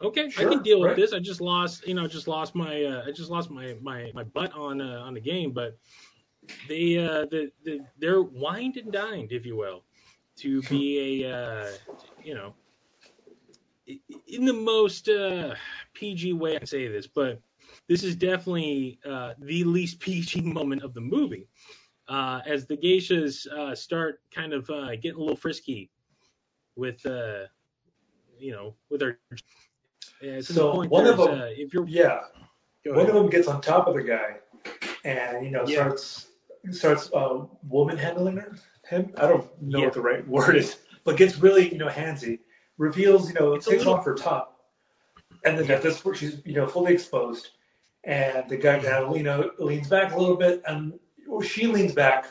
[0.00, 0.90] okay, sure, I can deal right.
[0.90, 1.12] with this.
[1.12, 4.22] I just lost, you know, just lost my, uh, I just lost my my my
[4.22, 5.78] butt on uh, on the game, but
[6.68, 9.82] they uh, the, the they're wined and dined, if you will,
[10.36, 11.70] to be a, uh,
[12.22, 12.54] you know,
[14.28, 15.54] in the most uh,
[15.94, 17.40] PG way I can say this, but
[17.88, 21.48] this is definitely uh, the least PG moment of the movie.
[22.08, 25.90] Uh, as the geishas uh, start kind of uh, getting a little frisky
[26.74, 27.44] with uh,
[28.40, 29.18] you know, with our.
[30.20, 32.20] Yeah, so one of them, uh, if you're yeah,
[32.84, 34.36] one of them gets on top of the guy,
[35.04, 35.76] and you know yeah.
[35.76, 36.26] starts
[36.70, 39.12] starts uh, woman handling her, him.
[39.16, 39.84] I don't know yeah.
[39.86, 42.40] what the right word is, but gets really you know handsy.
[42.76, 43.94] Reveals you know it's takes little...
[43.94, 44.60] off her top,
[45.44, 47.50] and then at this point she's you know fully exposed,
[48.04, 50.98] and the guy kind of you know leans back a little bit, and
[51.42, 52.26] she leans back,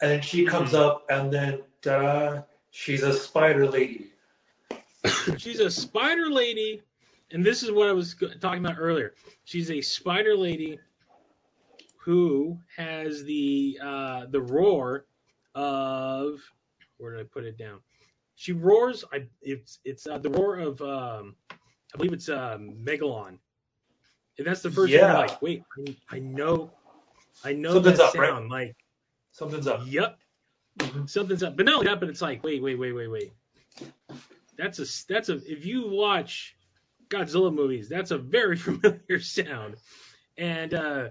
[0.00, 0.82] and then she comes mm-hmm.
[0.82, 4.10] up, and then da she's a spider lady.
[5.38, 6.82] She's a spider lady,
[7.30, 9.14] and this is what I was talking about earlier.
[9.44, 10.78] She's a spider lady
[11.98, 15.06] who has the uh, the roar
[15.54, 16.40] of
[16.98, 17.80] where did I put it down?
[18.34, 19.04] She roars.
[19.12, 23.38] I it's it's uh, the roar of um, I believe it's uh, Megalon,
[24.38, 25.00] and that's the first yeah.
[25.00, 25.62] time I'm like, wait,
[26.10, 26.70] I, I know,
[27.44, 28.50] I know Something's that up, sound.
[28.50, 28.66] Right?
[28.66, 28.76] Like
[29.32, 29.82] something's up.
[29.86, 30.18] Yep,
[30.78, 31.06] mm-hmm.
[31.06, 31.56] something's up.
[31.56, 33.32] But not only that, but it's like, wait, wait, wait, wait, wait
[34.56, 36.56] that's a that's a if you watch
[37.08, 39.76] Godzilla movies, that's a very familiar sound.
[40.36, 41.08] And uh,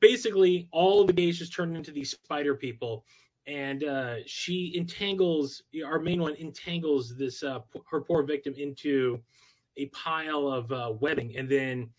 [0.00, 3.04] basically, all of the just turn into these spider people,
[3.46, 7.60] and uh, she entangles our main one entangles this uh,
[7.90, 9.20] her poor victim into
[9.76, 11.90] a pile of uh, webbing, and then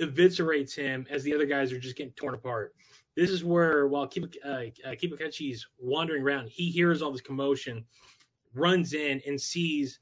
[0.00, 2.74] eviscerates him as the other guys are just getting torn apart.
[3.16, 7.84] This is where while Kiba, uh, uh Kibakichi's wandering around, he hears all this commotion
[8.54, 9.98] runs in and sees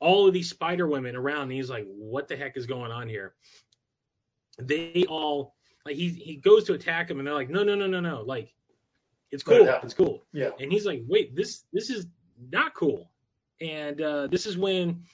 [0.00, 3.08] all of these spider women around and he's like what the heck is going on
[3.08, 3.34] here?
[4.58, 5.54] They all
[5.86, 8.22] like he he goes to attack him and they're like no no no no no
[8.22, 8.52] like
[9.30, 10.24] it's cool it's cool.
[10.32, 10.50] Yeah.
[10.60, 12.06] And he's like wait this this is
[12.50, 13.10] not cool.
[13.60, 15.04] And uh, this is when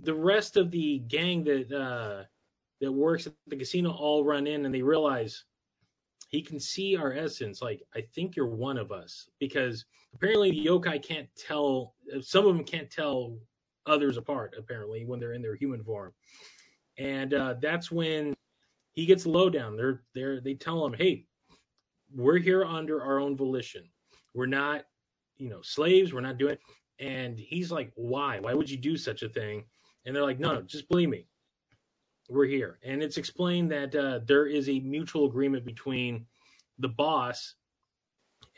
[0.00, 2.24] the rest of the gang that uh,
[2.80, 5.44] that works at the casino all run in and they realize
[6.32, 10.66] he can see our essence like i think you're one of us because apparently the
[10.66, 13.38] yokai can't tell some of them can't tell
[13.86, 16.12] others apart apparently when they're in their human form.
[16.98, 18.34] And uh, that's when
[18.92, 19.76] he gets low down.
[19.76, 21.26] They're they're they tell him hey
[22.14, 23.84] we're here under our own volition.
[24.34, 24.84] We're not
[25.36, 26.12] you know slaves.
[26.12, 26.58] We're not doing
[26.98, 28.38] and he's like why?
[28.40, 29.64] Why would you do such a thing?
[30.04, 31.26] And they're like no no, just believe me
[32.32, 36.26] we're here and it's explained that uh, there is a mutual agreement between
[36.78, 37.54] the boss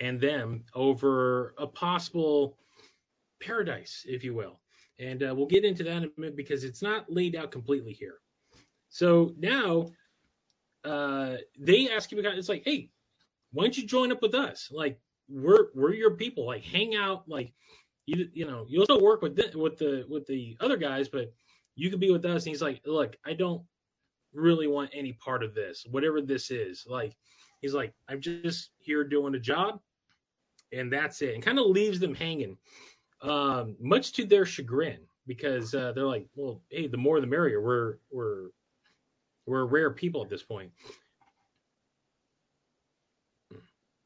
[0.01, 2.57] and them over a possible
[3.41, 4.61] paradise, if you will.
[4.99, 7.93] And uh, we'll get into that in a minute because it's not laid out completely
[7.93, 8.19] here.
[8.89, 9.91] So now
[10.85, 12.91] uh, they ask you, it's like, hey,
[13.53, 14.69] why don't you join up with us?
[14.71, 16.47] Like we're we're your people.
[16.47, 17.29] Like hang out.
[17.29, 17.53] Like
[18.07, 21.33] you you know you'll still work with the, with the with the other guys, but
[21.77, 22.45] you could be with us.
[22.45, 23.63] And he's like, look, I don't
[24.33, 26.85] really want any part of this, whatever this is.
[26.89, 27.15] Like
[27.65, 29.81] He's like, I'm just here doing a job,
[30.71, 32.59] and that's it, and kind of leaves them hanging,
[33.23, 37.63] um, much to their chagrin, because uh, they're like, well, hey, the more the merrier.
[37.63, 38.49] We're we're
[39.47, 40.73] we're rare people at this point.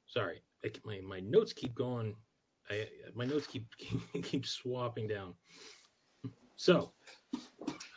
[0.06, 2.14] Sorry, I, my my notes keep going.
[2.70, 3.66] I, my notes keep
[4.22, 5.34] keep swapping down.
[6.54, 6.92] So,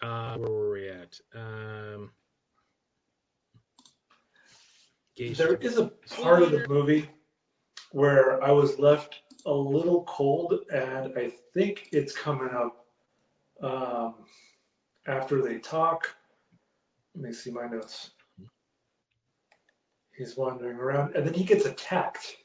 [0.02, 1.20] uh, where were we at?
[1.36, 2.12] Um,
[5.18, 5.88] there is a
[6.22, 7.10] part of the movie
[7.92, 12.86] where I was left a little cold, and I think it's coming up
[13.62, 14.16] um,
[15.08, 16.16] after they talk.
[17.16, 18.12] Let me see my notes.
[20.18, 22.36] He's wandering around, and then he gets attacked.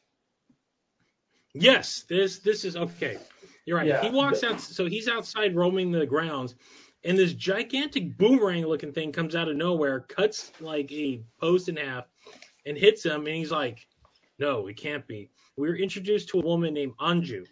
[1.55, 3.19] Yes, this this is okay.
[3.67, 3.87] You're right.
[3.87, 6.55] Yeah, he walks out, so he's outside roaming the grounds,
[7.05, 12.05] and this gigantic boomerang-looking thing comes out of nowhere, cuts like a post in half,
[12.65, 13.27] and hits him.
[13.27, 13.87] And he's like,
[14.39, 17.45] "No, it can't be." We were introduced to a woman named Anju,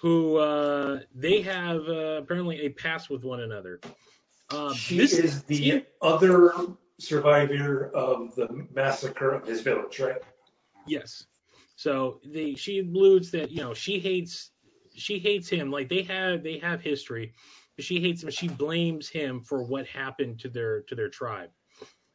[0.00, 3.80] who uh, they have uh, apparently a past with one another.
[4.50, 6.54] Um, She this is the other
[6.98, 10.22] survivor of the massacre of his village, right?
[10.86, 11.26] Yes.
[11.76, 14.51] So they she alludes that you know she hates
[14.94, 17.32] she hates him like they have they have history,
[17.78, 18.30] she hates him.
[18.30, 21.50] She blames him for what happened to their to their tribe.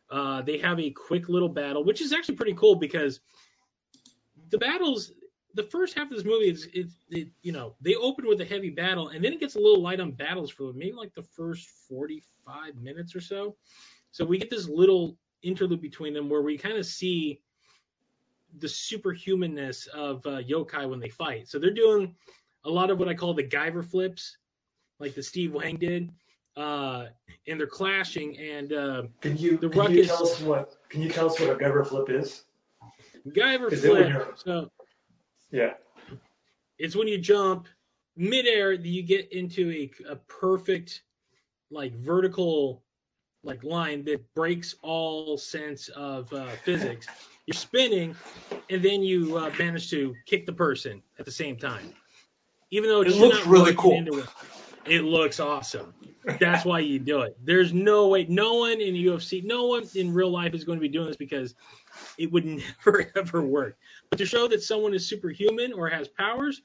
[0.10, 3.20] Uh, they have a quick little battle, which is actually pretty cool because
[4.50, 5.12] the battles
[5.54, 8.46] the first half of this movie is it, it you know they open with a
[8.46, 11.24] heavy battle and then it gets a little light on battles for maybe like the
[11.24, 13.56] first 45 minutes or so
[14.12, 17.42] so we get this little interlude between them where we kind of see
[18.60, 22.14] the superhumanness of uh, yokai when they fight so they're doing
[22.68, 24.38] a lot of what i call the guyver flips
[25.00, 26.12] like the steve wang did
[26.58, 27.06] uh,
[27.48, 31.02] and they're clashing and uh, Can you The can you ruckus- tell us what can
[31.02, 32.44] you tell us what a Guyver flip is?
[33.30, 34.70] guyver flip so
[35.52, 35.74] Yeah.
[36.80, 37.68] it's when you jump
[38.16, 41.04] midair that you get into a, a perfect
[41.72, 42.84] like vertical
[43.44, 47.08] like line that breaks all sense of uh, physics
[47.46, 48.16] you're spinning
[48.72, 51.94] and then you uh, manage to kick the person at the same time
[52.72, 53.94] even though It it's looks not really cool.
[53.94, 54.28] into it,
[54.86, 55.94] it looks awesome.
[56.40, 57.38] That's why you do it.
[57.44, 60.82] There's no way no one in ufc no one in real life is going to
[60.82, 61.56] be doing this because
[62.18, 62.46] it would
[62.86, 63.78] never ever work.
[64.10, 66.62] But to show that someone is superhuman or has powers,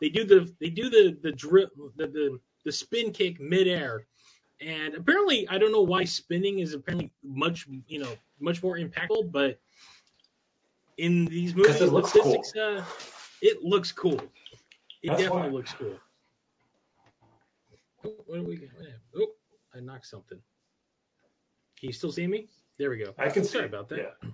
[0.00, 4.06] they do the they do the the drip the the, the spin kick midair,
[4.60, 9.30] and apparently I don't know why spinning is apparently much you know much more impactful,
[9.30, 9.58] but
[10.98, 12.84] in these movies, it looks physics, uh,
[13.40, 14.20] it looks cool.
[15.02, 15.54] It That's definitely why.
[15.56, 15.98] looks cool.
[18.04, 18.56] Oh, what do we?
[18.56, 18.86] What
[19.16, 19.26] Oh,
[19.76, 20.38] I knocked something.
[21.78, 22.48] Can you still see me?
[22.78, 23.12] There we go.
[23.18, 23.68] I can Sorry see.
[23.68, 23.98] about that.
[24.22, 24.28] Yeah.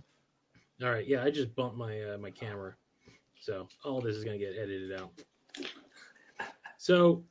[0.87, 2.76] All right, yeah, I just bumped my uh, my camera,
[3.40, 5.11] so all this is gonna get edited out.
[6.76, 7.24] So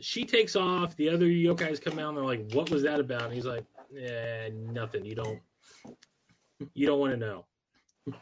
[0.00, 0.94] she takes off.
[0.96, 3.64] The other yokais come out and they're like, "What was that about?" And he's like,
[4.00, 5.04] eh, "Nothing.
[5.04, 5.40] You don't
[6.74, 7.46] you don't want to know."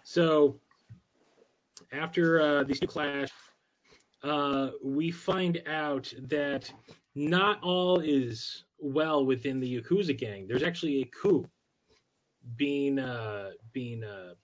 [0.04, 0.58] So
[1.92, 3.28] after uh, these two clash,
[4.22, 6.72] uh, we find out that
[7.14, 10.46] not all is well within the Yakuza gang.
[10.46, 11.46] There's actually a coup
[12.56, 14.34] being uh, being uh,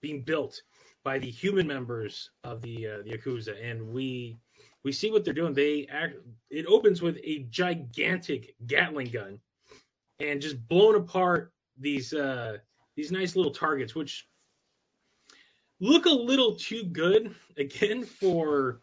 [0.00, 0.60] being built
[1.04, 4.38] by the human members of the uh, the Yakuza, and we
[4.84, 5.52] we see what they're doing.
[5.52, 6.16] They act.
[6.50, 9.38] It opens with a gigantic Gatling gun,
[10.18, 12.58] and just blown apart these uh,
[12.96, 14.26] these nice little targets, which
[15.80, 18.80] look a little too good again for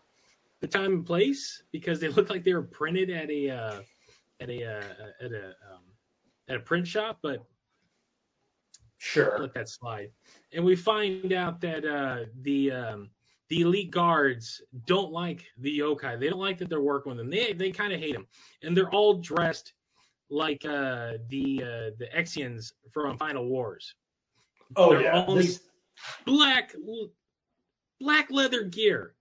[0.61, 3.79] the time and place because they look like they were printed at a uh,
[4.39, 5.83] at a uh, at a um,
[6.49, 7.45] at a print shop, but
[8.99, 9.37] Sure.
[9.39, 10.09] let that slide.
[10.53, 13.09] And we find out that uh, the um,
[13.49, 16.19] the elite guards don't like the yokai.
[16.19, 17.29] They don't like that they're working with them.
[17.29, 18.27] They they kind of hate them,
[18.63, 19.73] and they're all dressed
[20.29, 23.93] like uh, the uh, the Xiliens from Final Wars.
[24.75, 25.25] Oh They're yeah.
[25.29, 25.61] This,
[26.25, 26.73] Black
[27.99, 29.13] black leather gear.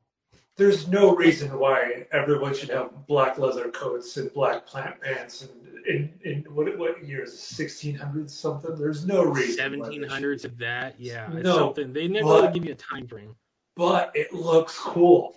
[0.57, 5.51] there's no reason why everyone should have black leather coats and black plant pants and
[5.87, 7.70] in, in what what year is it?
[7.70, 8.74] 1600s something?
[8.77, 9.79] There's no reason.
[9.79, 10.09] why they should.
[10.11, 10.99] 1700s of that.
[10.99, 11.93] Yeah, it's No, something.
[11.93, 13.37] They never but- really give you a time frame.
[13.77, 15.35] But it looks cool.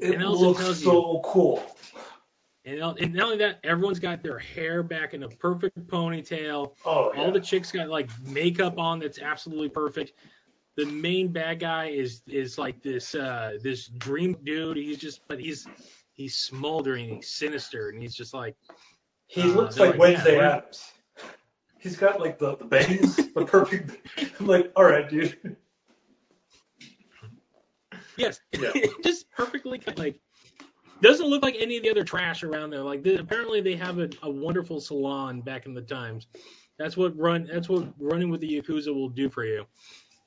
[0.00, 1.62] It looks so cool.
[2.66, 6.74] And, not- and not only that, everyone's got their hair back in a perfect ponytail.
[6.86, 7.20] Oh yeah.
[7.20, 10.12] All the chicks got like makeup on that's absolutely perfect.
[10.76, 14.76] The main bad guy is is like this uh this dream dude.
[14.78, 15.66] He's just but he's
[16.14, 18.56] he's smoldering, he's sinister, and he's just like
[19.26, 20.90] he uh, looks like like, Wednesday yeah, Addams.
[21.78, 23.94] He's got like the, the bangs, the perfect.
[24.40, 25.56] I'm like, all right, dude.
[28.16, 28.72] yes, Yeah.
[29.04, 30.18] just perfectly like
[31.04, 32.82] doesn't look like any of the other trash around there.
[32.82, 36.26] Like apparently they have a, a wonderful salon back in the times.
[36.78, 37.48] That's what run.
[37.52, 39.64] That's what running with the yakuza will do for you.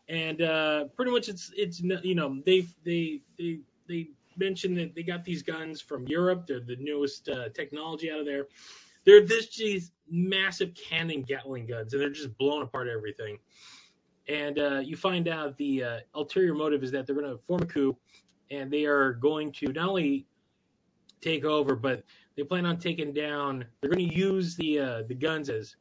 [0.08, 5.04] And uh, pretty much it's it's you know they they they they mentioned that they
[5.04, 6.46] got these guns from Europe.
[6.48, 8.46] They're the newest uh, technology out of there.
[9.06, 13.40] They're this these massive cannon Gatling guns, and they're just blowing apart everything.
[14.30, 17.62] And uh, you find out the uh, ulterior motive is that they're going to form
[17.62, 17.98] a coup,
[18.52, 20.26] and they are going to not only
[21.22, 22.04] take over, but
[22.36, 23.66] they plan on taking down.
[23.82, 25.76] They're going to use the uh, the guns as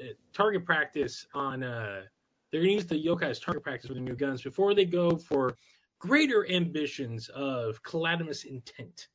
[0.00, 1.62] uh, target practice on.
[1.62, 2.02] Uh,
[2.50, 4.84] they're going to use the yokai as target practice with the new guns before they
[4.84, 5.56] go for
[5.98, 9.08] greater ambitions of calamitous intent.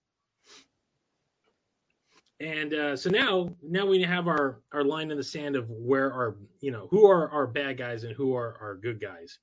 [2.41, 6.13] And uh, so now, now we have our our line in the sand of where
[6.13, 9.39] our you know who are our bad guys and who are our good guys.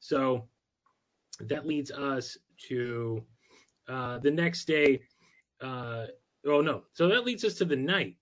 [0.00, 0.46] So
[1.40, 2.36] that leads us
[2.68, 3.24] to
[3.88, 5.00] uh, the next day.
[5.60, 6.06] Uh,
[6.46, 8.16] oh no, so that leads us to the night.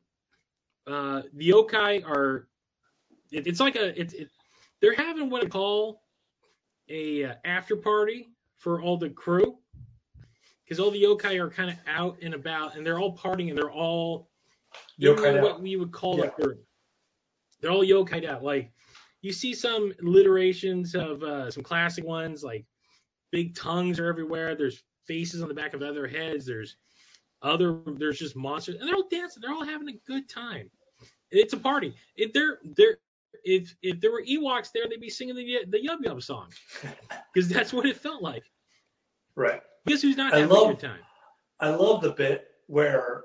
[0.87, 2.49] Uh, the yokai are.
[3.32, 3.99] It, it's like a.
[4.01, 4.28] It's it,
[4.80, 6.03] they're having what I call
[6.89, 9.59] a uh, after party for all the crew
[10.64, 13.59] because all the yokai are kind of out and about and they're all partying and
[13.59, 14.28] they're all
[15.01, 16.24] Yokai what we would call Yeah.
[16.24, 16.37] like
[17.61, 18.43] they're, all yokai out.
[18.43, 18.70] Like
[19.22, 22.64] you see some alliterations of uh, some classic ones like
[23.32, 24.55] big tongues are everywhere.
[24.55, 26.47] There's faces on the back of other heads.
[26.47, 26.76] There's
[27.43, 29.41] other there's just monsters and they're all dancing.
[29.43, 30.70] They're all having a good time.
[31.30, 31.95] It's a party.
[32.16, 32.99] If they're they're
[33.45, 36.49] if if there were Ewoks there, they'd be singing the the Yub Yub song
[37.32, 38.45] because that's what it felt like.
[39.34, 39.61] Right.
[39.87, 41.01] Guess who's not I having a love- good time?
[41.61, 43.24] I love the bit where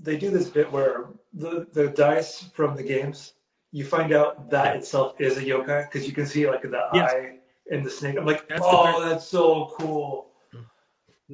[0.00, 3.32] they do this bit where the, the dice from the games,
[3.72, 7.12] you find out that itself is a yokai because you can see like the Yes.
[7.12, 7.38] eye
[7.70, 8.16] in the snake.
[8.18, 10.30] I'm like, That's oh, that's so cool.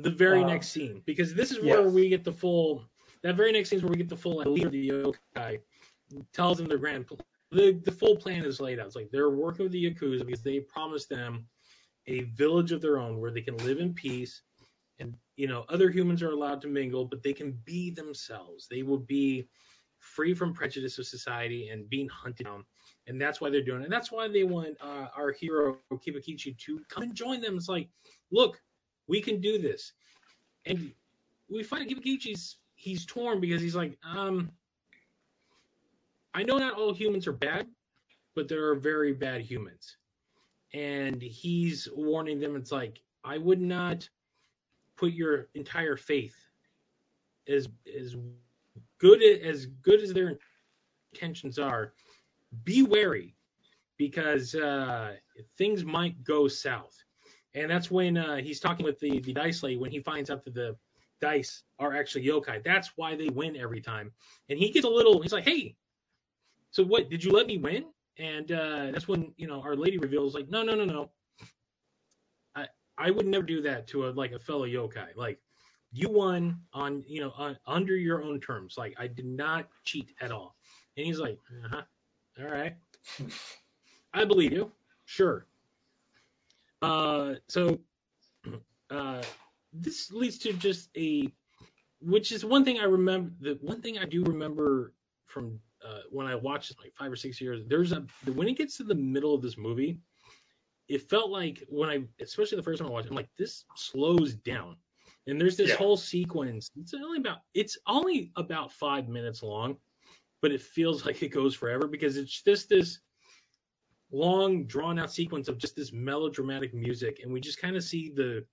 [0.02, 1.92] The very Uh, next scene because this is where yes.
[1.92, 2.84] we get the full
[3.22, 5.60] that very next scene is where we get the full like, leader of the yokai
[6.32, 7.06] tells them their grand
[7.50, 8.86] the, the full plan is laid out.
[8.86, 11.46] It's like they're working with the yakuza because they promised them
[12.06, 14.42] a village of their own where they can live in peace
[14.98, 18.68] and you know other humans are allowed to mingle but they can be themselves.
[18.70, 19.48] They will be
[19.98, 22.64] free from prejudice of society and being hunted down.
[23.06, 23.84] And that's why they're doing it.
[23.84, 27.56] And that's why they want uh, our hero kibakichi to come and join them.
[27.56, 27.88] It's like
[28.30, 28.60] look
[29.10, 29.92] we can do this.
[30.66, 30.92] And
[31.50, 34.50] we find Kibakichi's he's torn because he's like, um,
[36.32, 37.66] I know not all humans are bad,
[38.36, 39.96] but there are very bad humans.
[40.72, 44.08] And he's warning them, it's like, I would not
[44.96, 46.36] put your entire faith
[47.48, 48.16] as as
[48.98, 50.38] good as good as their
[51.12, 51.94] intentions are,
[52.62, 53.34] be wary
[53.96, 55.16] because uh,
[55.58, 56.96] things might go south
[57.54, 60.44] and that's when uh, he's talking with the the dice lady when he finds out
[60.44, 60.76] that the
[61.20, 62.62] dice are actually yokai.
[62.64, 64.12] That's why they win every time.
[64.48, 65.20] And he gets a little.
[65.20, 65.76] He's like, "Hey,
[66.70, 67.10] so what?
[67.10, 67.86] Did you let me win?"
[68.18, 71.10] And uh, that's when you know our lady reveals, like, "No, no, no, no.
[72.54, 72.66] I
[72.98, 75.16] I would never do that to a like a fellow yokai.
[75.16, 75.40] Like,
[75.92, 78.76] you won on you know on, under your own terms.
[78.78, 80.56] Like, I did not cheat at all."
[80.96, 81.82] And he's like, "Uh huh.
[82.40, 82.76] All right.
[84.14, 84.72] I believe you.
[85.04, 85.46] Sure."
[86.82, 87.80] Uh, so
[88.90, 89.22] uh,
[89.72, 91.30] this leads to just a,
[92.00, 93.32] which is one thing I remember.
[93.40, 94.94] The one thing I do remember
[95.26, 97.62] from uh, when I watched it like five or six years.
[97.66, 99.98] There's a when it gets to the middle of this movie,
[100.88, 104.34] it felt like when I, especially the first time I watched, I'm like this slows
[104.34, 104.76] down,
[105.26, 105.76] and there's this Yeah.
[105.76, 106.70] whole sequence.
[106.76, 109.76] It's only about it's only about five minutes long,
[110.42, 113.00] but it feels like it goes forever because it's just this
[114.12, 118.10] long drawn out sequence of just this melodramatic music and we just kind of see
[118.10, 118.44] the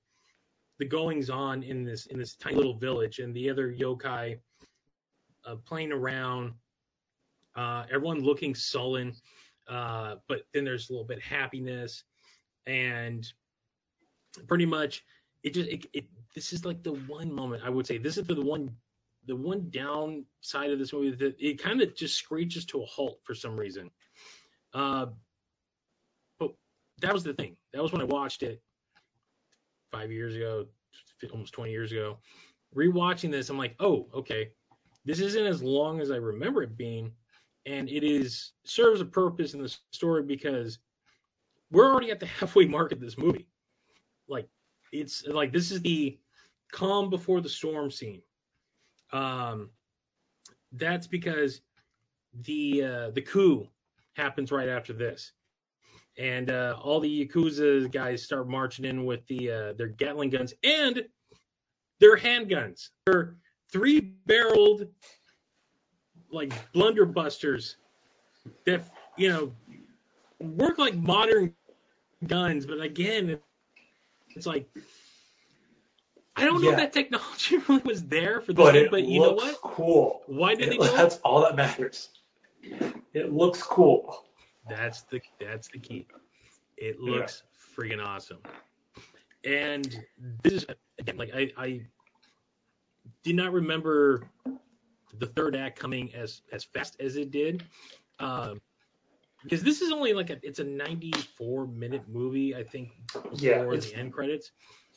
[0.80, 4.38] the goings on in this in this tiny little village and the other yokai
[5.46, 6.54] uh, playing around
[7.56, 9.14] uh, everyone looking sullen
[9.68, 12.04] uh, but then there's a little bit of happiness
[12.68, 13.34] and
[14.48, 15.04] pretty much
[15.44, 16.06] it just it, it
[16.36, 18.70] this is like the one moment i would say this is the one
[19.28, 23.20] the one downside of this movie that it kind of just screeches to a halt
[23.24, 23.92] for some reason.
[24.74, 25.08] Uh,
[27.02, 27.56] that was the thing.
[27.74, 28.62] That was when I watched it
[29.92, 30.66] five years ago,
[31.32, 32.18] almost 20 years ago.
[32.76, 34.50] Rewatching this, I'm like, oh, okay,
[35.06, 37.12] this isn't as long as I remember it being,
[37.66, 40.80] and it is serves a purpose in the story because
[41.72, 43.48] we're already at the halfway mark of this movie.
[44.28, 44.50] Like,
[44.92, 46.18] it's like this is the
[46.72, 48.22] calm before the storm scene.
[49.14, 49.70] Um,
[50.74, 51.62] that's because
[52.42, 53.68] the uh, the coup
[54.16, 55.32] happens right after this
[56.18, 60.54] and uh, all the yakuza guys start marching in with the uh, their Gatling guns
[60.64, 61.06] and
[62.00, 62.90] their handguns.
[63.06, 63.36] They're
[63.72, 64.88] three-barreled
[66.32, 67.76] like blunderbusters
[68.66, 68.84] that
[69.18, 69.52] you know
[70.40, 71.54] work like modern
[72.28, 73.40] guns, but again,
[74.36, 74.68] it's like
[76.36, 76.74] I don't know Yeah.
[76.74, 79.56] if that technology really was there for this, But it but you know what?
[79.62, 80.22] cool.
[80.28, 80.92] Why did It- they do it?
[80.98, 82.10] that's all that matters.
[83.14, 84.27] It looks cool.
[84.70, 86.08] That's the that's the key.
[86.78, 87.44] It looks
[87.76, 88.40] freaking awesome.
[89.44, 90.04] And
[90.44, 90.66] this is
[91.00, 91.86] again like I, I
[93.24, 94.28] did not remember
[95.18, 97.64] the third act coming as as fast as it did.
[98.20, 98.62] Um,
[99.44, 103.38] because this is only like a it's a 94 minute movie I think before
[103.76, 104.52] Yeah, the end credits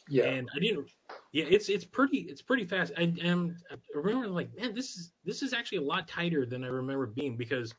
[0.09, 0.25] Yeah.
[0.25, 0.91] and I didn't
[1.33, 5.13] yeah it's it's pretty it's pretty fast and, and I remember like man this is
[5.25, 7.75] this is actually a lot tighter than I remember being because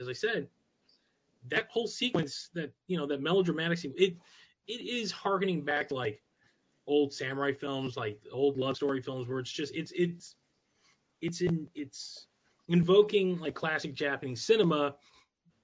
[0.00, 0.48] as I said
[1.50, 4.16] that whole sequence that you know that melodramatic scene it
[4.66, 6.22] it is harkening back to like
[6.86, 10.36] old samurai films like old love story films where it's just it's it's
[11.20, 12.26] it's in it's
[12.68, 14.94] invoking like classic Japanese cinema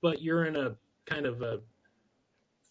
[0.01, 0.75] but you're in a
[1.07, 1.61] kind of a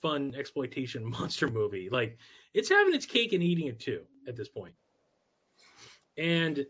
[0.02, 1.90] fun exploitation monster movie.
[1.90, 2.18] Like
[2.54, 4.74] it's having its cake and eating it too at this point.
[6.18, 6.66] And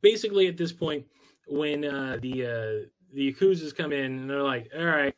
[0.00, 1.06] basically at this point,
[1.48, 5.14] when uh, the uh, the Yakuza's come in and they're like, "All right,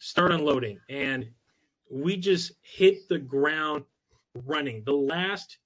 [0.00, 1.30] start unloading," and
[1.90, 3.84] we just hit the ground
[4.46, 4.82] running.
[4.84, 5.58] The last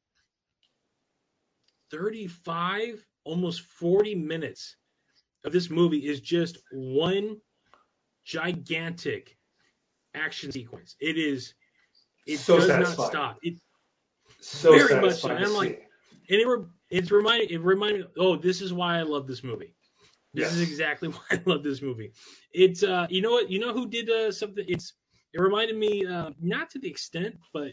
[1.90, 4.76] 35, almost 40 minutes
[5.44, 7.40] of this movie is just one
[8.24, 9.36] gigantic
[10.14, 10.96] action sequence.
[11.00, 11.54] It is.
[12.26, 12.98] It So does satisfying.
[12.98, 13.38] not stop.
[13.42, 13.54] It,
[14.40, 15.30] so very much so.
[15.30, 15.88] And I'm like,
[16.30, 19.74] and it re- it's reminded it reminded oh this is why I love this movie.
[20.34, 22.12] This is exactly why I love this movie.
[22.52, 24.94] It's uh you know what you know who did uh, something it's
[25.32, 27.72] it reminded me uh, not to the extent but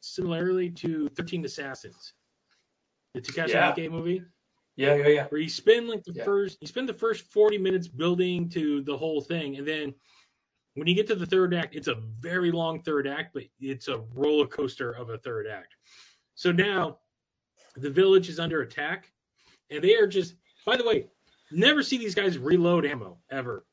[0.00, 2.12] similarly to 13 Assassins.
[3.14, 3.72] The Takashi Yeah.
[3.72, 4.22] Miike movie
[4.76, 5.26] Yeah, yeah, yeah.
[5.28, 6.24] where you spend like the Yeah.
[6.24, 9.94] first you spend the first 40 minutes building to the whole thing and then
[10.74, 13.88] when you get to the third act it's a very long third act but it's
[13.88, 15.76] a roller coaster of a third act
[16.34, 16.98] so now
[17.76, 19.12] the village is under attack
[19.70, 20.34] and they are just
[20.64, 21.06] by the way
[21.52, 23.64] never see these guys reload ammo ever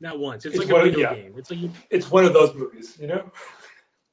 [0.00, 1.14] not once it's, It's like a video yeah.
[1.14, 3.30] game it's like you, It's one of those movies, you know?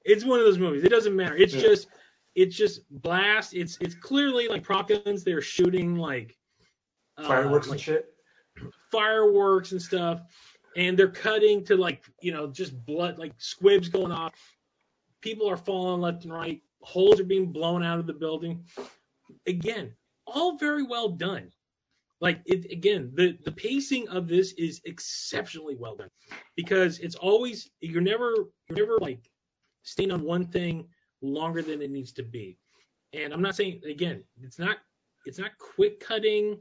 [0.05, 0.83] it's one of those movies.
[0.83, 1.35] It doesn't matter.
[1.35, 1.61] It's Yeah.
[1.61, 1.87] just
[2.35, 3.53] it's just blast.
[3.53, 5.23] It's it's clearly like prop guns.
[5.23, 6.35] They're shooting like
[7.17, 8.13] uh, Fireworks like and shit.
[8.91, 10.21] fireworks and stuff,
[10.75, 14.33] and they're cutting to like you know just blood like squibs going off.
[15.21, 16.61] People are falling left and right.
[16.81, 18.65] Holes are being blown out of the building.
[19.47, 19.93] Again,
[20.27, 21.51] all very well done.
[22.23, 26.07] Like it again, the the pacing of this is exceptionally well done
[26.55, 28.33] because it's always you're never
[28.69, 29.29] you're never like
[29.81, 30.87] staying on one thing
[31.21, 32.57] longer than it needs to be.
[33.11, 34.77] And I'm not saying again, it's not
[35.25, 36.57] it's not quick cutting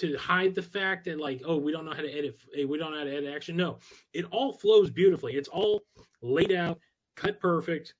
[0.00, 2.92] to hide the fact that like oh we don't know how to edit we don't
[2.92, 3.56] know how to edit action.
[3.56, 3.78] No,
[4.12, 5.32] it all flows beautifully.
[5.32, 5.80] It's all
[6.20, 6.78] laid out,
[7.16, 7.94] cut perfect,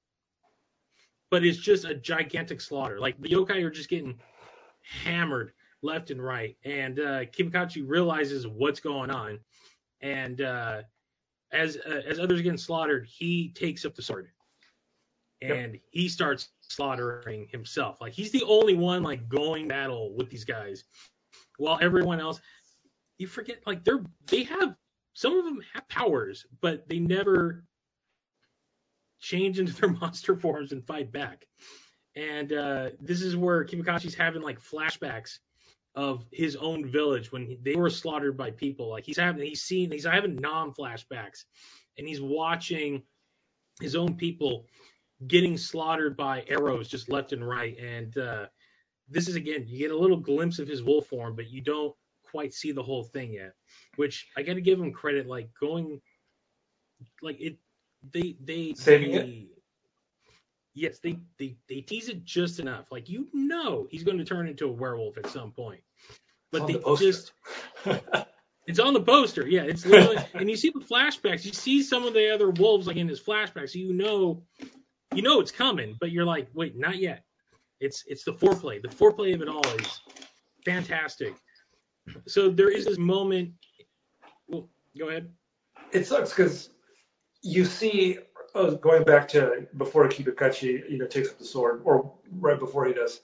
[1.30, 3.00] but it's just a gigantic slaughter.
[3.00, 4.20] Like the yokai are just getting
[4.82, 5.52] hammered
[5.82, 9.40] left and right, and uh, Kibakichi realizes what's going on,
[10.00, 10.82] and uh,
[11.52, 14.28] as uh, as others are getting slaughtered, he takes up the sword,
[15.42, 18.00] and he starts slaughtering himself.
[18.00, 20.84] Like he's the only one like going battle with these guys,
[21.58, 22.40] while everyone else,
[23.18, 24.74] you forget like they're they have
[25.14, 27.64] some of them have powers, but they never
[29.20, 31.46] change into their monster forms and fight back.
[32.14, 35.38] And uh, this is where Kibakichi's having like flashbacks
[35.96, 38.90] of his own village when they were slaughtered by people.
[38.90, 41.44] Like he's having, he's seen, he's having non flashbacks,
[41.98, 43.02] and he's watching
[43.80, 44.66] his own people
[45.26, 47.76] getting slaughtered by arrows just left and right.
[47.78, 48.46] And uh,
[49.08, 51.94] this is again, you get a little glimpse of his wolf form, but you don't
[52.30, 53.54] quite see the whole thing yet.
[53.96, 56.02] Which I got to give him credit, like going,
[57.22, 57.56] like it,
[58.12, 59.48] they they Saving they, it?
[60.76, 62.92] Yes, they, they they tease it just enough.
[62.92, 65.82] Like you know he's going to turn into a werewolf at some point.
[66.52, 67.32] But they the just
[68.66, 69.46] it's on the poster.
[69.48, 71.44] Yeah, it's literally and you see the flashbacks.
[71.46, 73.70] You see some of the other wolves like in his flashbacks.
[73.70, 74.44] So you know
[75.12, 77.24] you know it's coming, but you're like, wait, not yet.
[77.80, 78.82] It's it's the foreplay.
[78.82, 80.02] The foreplay of it all is
[80.64, 81.36] fantastic.
[82.28, 83.52] So there is this moment.
[84.48, 85.30] Well, go ahead.
[85.92, 86.70] it sucks because
[87.42, 88.18] you see,
[88.76, 92.92] going back to before Kibakichi, you know, takes up the sword, or right before he
[92.92, 93.20] does,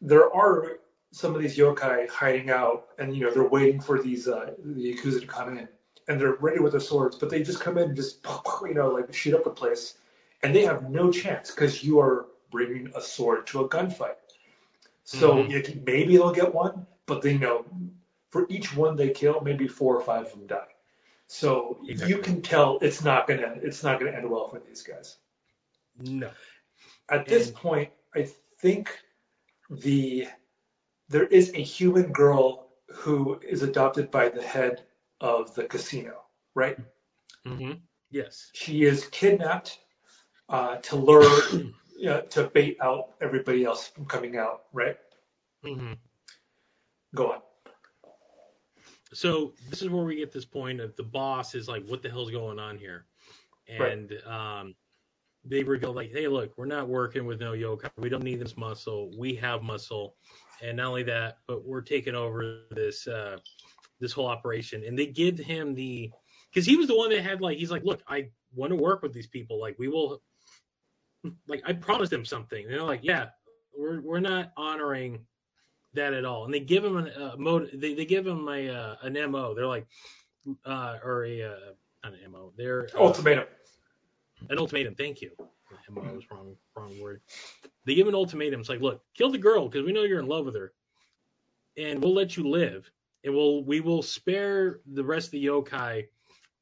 [0.00, 0.78] there are
[1.12, 4.94] some of these yokai hiding out, and you know, they're waiting for these uh, the
[4.94, 5.68] yakuza to come in,
[6.08, 8.24] and they're ready with their swords, but they just come in and just,
[8.62, 9.98] you know, like shoot up the place,
[10.42, 14.16] and they have no chance because you are bringing a sword to a gunfight.
[15.04, 15.50] So Mhm.
[15.50, 17.64] you can- maybe they'll get one, but they know
[18.30, 20.75] for each one they kill, maybe four or five of them die.
[21.28, 22.14] So Exactly.
[22.16, 25.16] you can tell it's not gonna it's not gonna end well for these guys.
[25.98, 26.30] No.
[27.08, 28.28] At this point, I
[28.60, 28.90] think
[29.70, 30.28] the
[31.08, 34.82] there is a human girl who is adopted by the head
[35.20, 36.22] of the casino,
[36.54, 36.78] right?
[37.44, 37.72] hmm
[38.10, 38.50] Yes.
[38.54, 39.78] She is kidnapped
[40.48, 41.28] uh, to lure
[42.08, 44.96] uh, to bait out everybody else from coming out, right?
[45.62, 45.94] hmm
[47.14, 47.40] Go on.
[49.16, 52.10] So this is where we get this point of the boss is like, what the
[52.10, 53.06] hell's going on here?
[53.66, 54.74] And um,
[55.42, 57.88] they reveal like, hey, look, we're not working with no yokai.
[57.96, 59.10] We don't need this muscle.
[59.18, 60.16] We have muscle,
[60.62, 63.38] and not only that, but we're taking over this uh,
[64.00, 64.84] this whole operation.
[64.84, 66.12] And they give him the
[66.52, 69.02] because he was the one that had like, he's like, look, I want to work
[69.02, 69.58] with these people.
[69.58, 70.20] Like, we will.
[71.48, 72.62] Like I promised them something.
[72.64, 73.30] And they're like, yeah,
[73.76, 75.26] we're we're not honoring
[75.96, 76.44] that at all.
[76.44, 77.70] And they give him a uh, mode.
[77.74, 79.54] They, they give him a uh, an mo.
[79.54, 79.86] They're like,
[80.64, 81.56] uh, or a uh,
[82.04, 82.52] not an mo.
[82.56, 83.44] They're uh, Ultimatum.
[84.50, 84.94] An ultimatum.
[84.94, 85.30] Thank you.
[85.90, 87.20] Mo was wrong wrong word.
[87.84, 88.60] They give an ultimatum.
[88.60, 90.72] It's like, look, kill the girl because we know you're in love with her,
[91.76, 92.90] and we'll let you live,
[93.24, 96.06] and we'll we will spare the rest of the yokai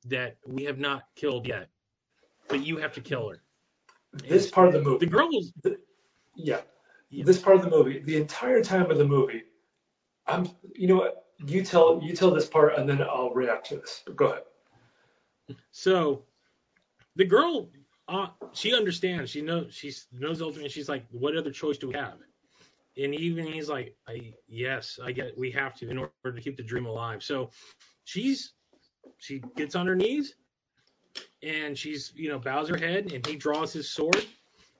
[0.07, 1.69] that we have not killed yet,
[2.49, 3.43] but you have to kill her.
[4.13, 5.07] This part of the movie.
[5.07, 5.53] The girl was.
[6.37, 6.61] Yeah.
[7.11, 9.45] This part of the movie, the entire time of the movie,
[10.27, 10.49] I'm.
[10.75, 11.27] You know what?
[11.47, 14.03] You tell you tell this part, and then I'll react to this.
[14.05, 14.43] But go ahead.
[15.71, 16.25] So,
[17.17, 17.69] the girl,
[18.09, 19.31] uh, she understands.
[19.31, 19.75] She knows.
[19.75, 20.71] She knows ultimately.
[20.71, 22.15] She's like, what other choice do we have?
[22.97, 25.37] And even he's like, I yes, I get.
[25.37, 27.23] We have to in order to keep the dream alive.
[27.23, 27.51] So,
[28.05, 28.53] she's
[29.19, 30.35] she gets on her knees,
[31.43, 34.25] and she's you know bows her head, and he draws his sword,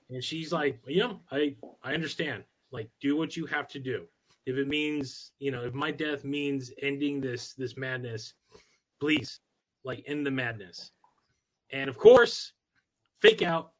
[0.09, 2.43] and she's like, yeah, I I understand.
[2.71, 4.05] Like, do what you have to do.
[4.45, 8.33] If it means, you know, if my death means ending this this madness,
[8.99, 9.39] please,
[9.83, 10.91] like, end the madness.
[11.71, 12.53] And of course,
[13.21, 13.71] fake out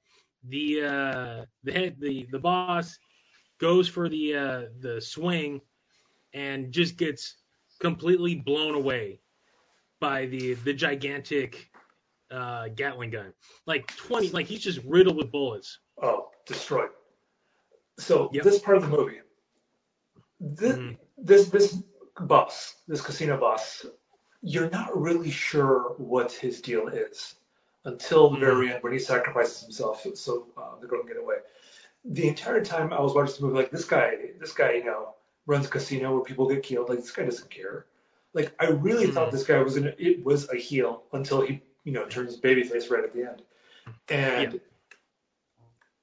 [0.48, 2.98] the uh, the head the the boss
[3.60, 5.62] goes for the uh, the swing
[6.34, 7.38] and just gets
[7.80, 9.22] completely blown away
[10.00, 11.70] by the the gigantic
[12.32, 13.34] uh, Gatling gun.
[13.68, 15.80] Like 20, like he's just riddled with bullets.
[16.02, 16.90] Oh, destroyed.
[17.98, 18.44] So yep.
[18.44, 19.22] this part of the movie,
[20.40, 20.96] this, mm-hmm.
[21.18, 21.82] this this
[22.20, 23.86] boss, this casino boss,
[24.42, 27.36] you're not really sure what his deal is
[27.86, 28.46] until the mm-hmm.
[28.46, 31.38] very end when he sacrifices himself so uh, the girl can get away.
[32.04, 35.16] The entire time I was watching the movie, like this guy, this guy, you know,
[35.48, 36.90] runs a casino where people get killed.
[36.90, 37.86] Like this guy doesn't care.
[38.34, 39.14] Like I really mm-hmm.
[39.14, 42.92] thought this guy was gonna, it was a heel until he, you know, turns babyface
[42.92, 43.42] right at the end,
[44.10, 44.60] and yeah.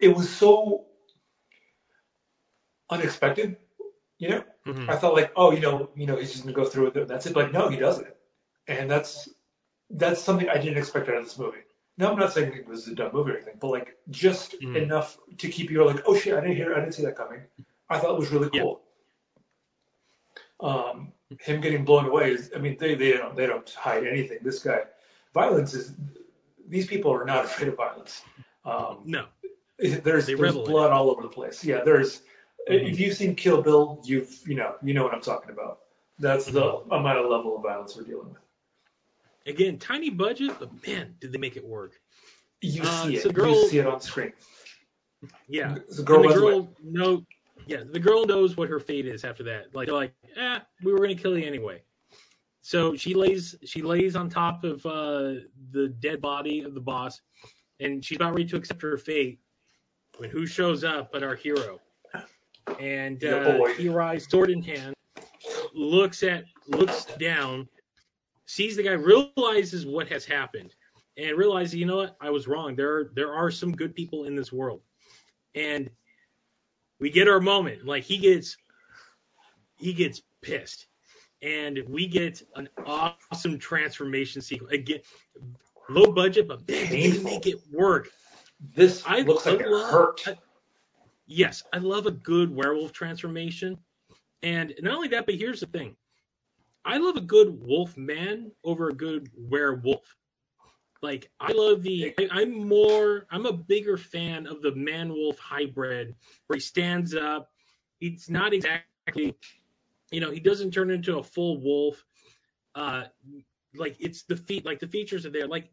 [0.03, 0.85] It was so
[2.91, 3.57] unexpected.
[4.19, 4.91] You know, mm-hmm.
[4.91, 7.09] I thought like, oh, you know, you know, he's just gonna go through with it.
[7.09, 7.35] That's it.
[7.35, 8.09] But like, no, he doesn't,
[8.69, 9.29] and that's
[9.91, 11.59] that's something I didn't expect out of this movie.
[11.99, 14.77] No, I'm not saying it was a dumb movie or anything, but like just mm-hmm.
[14.77, 17.41] enough to keep you like, oh shit, I didn't hear, I didn't see that coming.
[17.89, 18.81] I thought it was really cool.
[20.63, 20.69] Yeah.
[20.69, 24.39] Um, him getting blown away is, I mean, they they don't they don't hide anything.
[24.43, 24.83] This guy,
[25.35, 25.95] violence is.
[26.69, 28.23] These people are not afraid of violence.
[28.65, 29.27] Um, no.
[30.05, 31.65] There's, there's blood all over the place.
[31.65, 32.23] Yeah, there's
[32.69, 32.87] mm-hmm.
[32.87, 35.81] if you've seen Kill Bill, you've you know you know what I'm talking about.
[36.21, 36.93] That's the mm-hmm.
[36.93, 38.43] amount of level of violence we're dealing with.
[39.45, 41.95] Again, tiny budget, but man, did they make it work?
[42.61, 43.35] You uh, see it.
[43.35, 44.33] Girl, you see it on screen.
[45.49, 45.75] Yeah.
[45.89, 47.25] The girl, the girl no,
[47.67, 49.75] yeah, the girl knows what her fate is after that.
[49.75, 51.83] Like, like, eh, we were gonna kill you anyway.
[52.61, 55.41] So she lays, she lays on top of uh,
[55.73, 57.21] the dead body of the boss,
[57.81, 59.41] and she's about ready to accept her fate
[60.19, 61.81] when who shows up but our hero?
[62.81, 64.95] and uh, he arrives sword in hand,
[65.75, 67.69] looks at looks down,
[68.47, 70.75] sees the guy, realizes what has happened,
[71.17, 72.77] and realizes, you know what, I was wrong.
[72.77, 74.81] There are, there are some good people in this world,
[75.55, 75.91] and
[77.01, 77.85] we get our moment.
[77.85, 78.57] Like he gets
[79.77, 80.87] he gets pissed,
[81.43, 85.01] and we get an awesome transformation sequence again.
[85.89, 88.09] Low budget, but man, they make it work.
[88.75, 90.23] This I, looks like I it hurt.
[90.27, 90.37] I,
[91.27, 93.77] yes, I love a good werewolf transformation.
[94.43, 95.97] And not only that, but here's the thing.
[96.85, 100.17] I love a good wolf man over a good werewolf.
[101.01, 105.39] Like I love the I, am more I'm a bigger fan of the man wolf
[105.39, 106.15] hybrid
[106.47, 107.51] where he stands up.
[107.99, 109.37] He's not exactly
[110.11, 112.05] you know, he doesn't turn into a full wolf.
[112.75, 113.05] Uh
[113.75, 115.49] like it's the feet like the features are there.
[115.49, 115.71] Like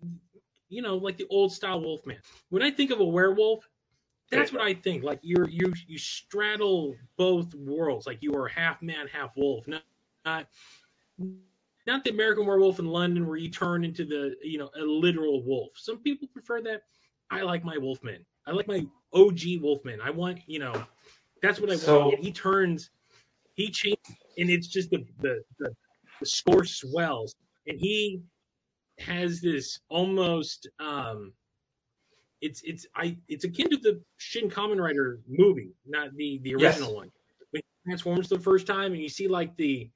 [0.70, 2.18] you know, like the old style wolf man.
[2.50, 3.68] When I think of a werewolf,
[4.32, 5.04] that's what I think.
[5.04, 8.06] Like you're you you straddle both worlds.
[8.06, 9.68] Like you are half man, half wolf.
[9.68, 9.82] Not
[10.26, 10.48] not,
[11.88, 15.44] not the American Werewolf in London where you turn into the you know a literal
[15.44, 15.72] wolf.
[15.76, 16.84] Some people prefer that.
[17.32, 18.26] I like my wolfman.
[18.46, 20.00] I like my OG wolfman.
[20.02, 20.86] I want you know
[21.42, 22.20] that's what I so, want.
[22.20, 22.90] He turns,
[23.54, 25.74] he changes, and it's just the the the,
[26.20, 27.36] the score swells,
[27.68, 28.22] and he
[29.00, 31.34] has this almost um
[32.42, 36.90] it's it's I it's akin to the Shin Kamen Rider movie, not the the original
[36.90, 36.96] yes.
[36.96, 37.12] one.
[37.52, 39.90] When he transforms the first time, and you see like the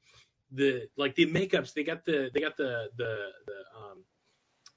[0.52, 1.74] the like the makeups.
[1.74, 4.04] They got the they got the the the um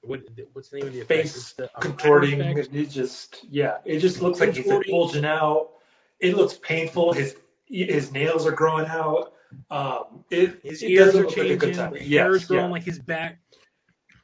[0.03, 0.21] what
[0.53, 1.23] what's the name of the effect?
[1.23, 2.41] face the uh, contorting.
[2.41, 2.73] effect.
[2.73, 5.71] It just yeah, it just looks like he's bulging out.
[6.19, 7.13] It looks painful.
[7.13, 9.33] His his nails are growing out.
[9.69, 11.83] Um, it His it ears doesn't are look like a good changing.
[11.83, 11.93] time.
[11.95, 12.71] Yes, hair is growing yeah.
[12.71, 13.39] like his back.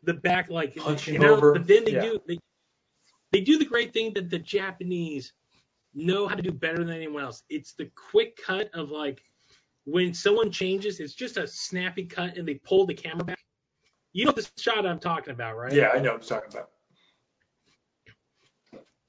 [0.03, 1.53] The back like Punching you know, over.
[1.53, 2.01] But then they Yeah.
[2.01, 2.39] do they,
[3.31, 5.33] they do the great thing that the Japanese
[5.93, 7.43] know how to do better than anyone else.
[7.49, 9.23] It's the quick cut of like
[9.85, 13.39] when someone changes, it's just a snappy cut and they pull the camera back.
[14.13, 15.73] You know the shot I'm talking about, right?
[15.73, 16.69] Yeah, I know what you're talking about.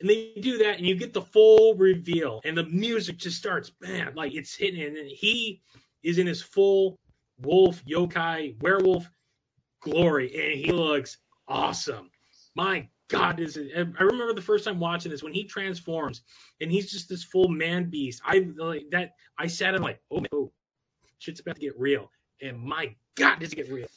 [0.01, 3.72] And they do that, and you get the full reveal, and the music just starts,
[3.80, 5.62] man, like it's hitting, and he
[6.03, 6.99] is in his full
[7.40, 9.09] wolf, yokai, werewolf
[9.85, 12.11] glory, and he looks awesome.
[12.57, 13.70] My God, is it?
[13.76, 16.22] I remember the first time watching this when he transforms,
[16.61, 18.22] and he's just this full man beast.
[18.24, 19.12] I like that.
[19.39, 20.53] I sat and like, oh, man, oh,
[21.18, 22.11] shit's about to get real,
[22.41, 23.89] and my God, does it get real?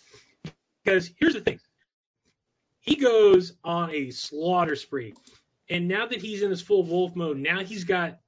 [0.83, 1.59] Because here's the thing,
[2.79, 5.13] he goes on a slaughter spree.
[5.69, 8.19] And now that he's in his full wolf mode, now he's got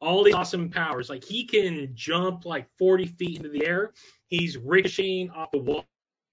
[0.00, 1.08] all these awesome powers.
[1.08, 3.92] Like he can jump like 40 feet into the air.
[4.26, 5.58] He's ricocheting off the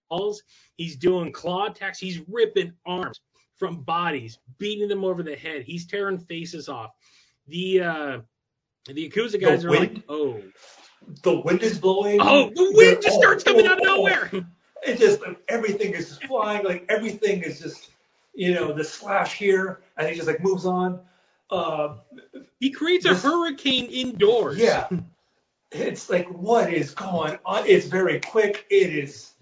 [0.09, 0.43] walls.
[0.77, 1.99] He's doing claw attacks.
[1.99, 3.21] He's ripping arms
[3.55, 5.63] from bodies, beating them over the head.
[5.63, 6.91] He's tearing faces off.
[7.47, 8.19] The uh
[8.85, 10.03] the Yakuza guys The are like, wind?
[10.09, 10.41] oh,
[11.23, 12.19] The wind is blowing.
[12.21, 13.95] oh, the wind just oh, starts coming oh, out of oh.
[13.95, 14.31] nowhere.
[14.85, 16.63] It just like, everything is just flying.
[16.63, 17.89] Like everything is just
[18.35, 20.99] you know the slash here, and he just like moves on.
[21.49, 21.95] Uh,
[22.59, 24.57] He creates a hurricane indoors.
[24.59, 24.87] Yeah.
[25.71, 27.65] It's like, what is going on?
[27.65, 28.65] It's very quick.
[28.69, 29.33] It is.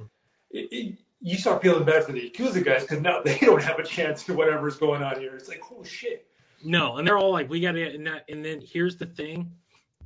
[1.21, 4.23] You start feeling bad for the Yakuza guys because now they don't have a chance
[4.25, 5.35] to whatever's going on here.
[5.35, 6.27] It's like, oh shit.
[6.63, 9.51] No, and they're all like, we got to, and, that, and then here's the thing,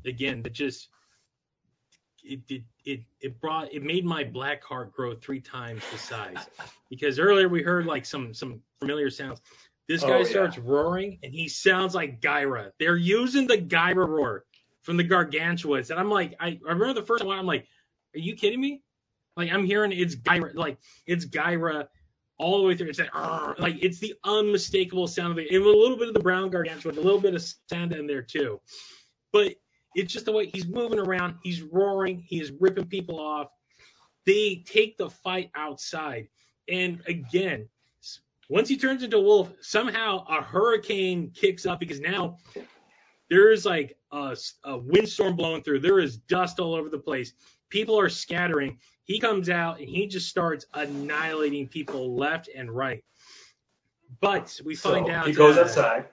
[0.05, 0.89] again, that just
[2.23, 6.37] it it it it brought it made my black heart grow three times the size
[6.89, 9.41] because earlier we heard like some some familiar sounds.
[9.87, 10.23] This guy Oh, yeah.
[10.25, 12.71] starts roaring and he sounds like Gaira.
[12.77, 14.43] They're using the Gaira roar
[14.81, 17.39] from the Gargantuas, and I'm like, I, I remember the first one.
[17.39, 17.67] I'm like,
[18.15, 18.81] are you kidding me?
[19.37, 21.87] Like I'm hearing it's Gaira, like it's Gaira
[22.37, 22.89] all the way through.
[22.89, 23.13] It's like,
[23.59, 25.51] like it's the unmistakable sound of it.
[25.51, 28.21] And a little bit of the brown gargantua, a little bit of sound in there
[28.21, 28.59] too.
[29.31, 29.55] But
[29.95, 31.35] it's just the way he's moving around.
[31.43, 32.23] He's roaring.
[32.25, 33.47] He is ripping people off.
[34.25, 36.27] They take the fight outside,
[36.67, 37.67] and again,
[38.49, 42.37] once he turns into a wolf, somehow a hurricane kicks up because now
[43.29, 44.35] there is like a
[44.77, 45.79] windstorm blowing through.
[45.79, 47.33] There is dust all over the place.
[47.69, 48.79] People are scattering.
[49.09, 53.03] He comes out and he just starts annihilating people left and right.
[54.21, 56.05] But we find so out he goes uh, outside,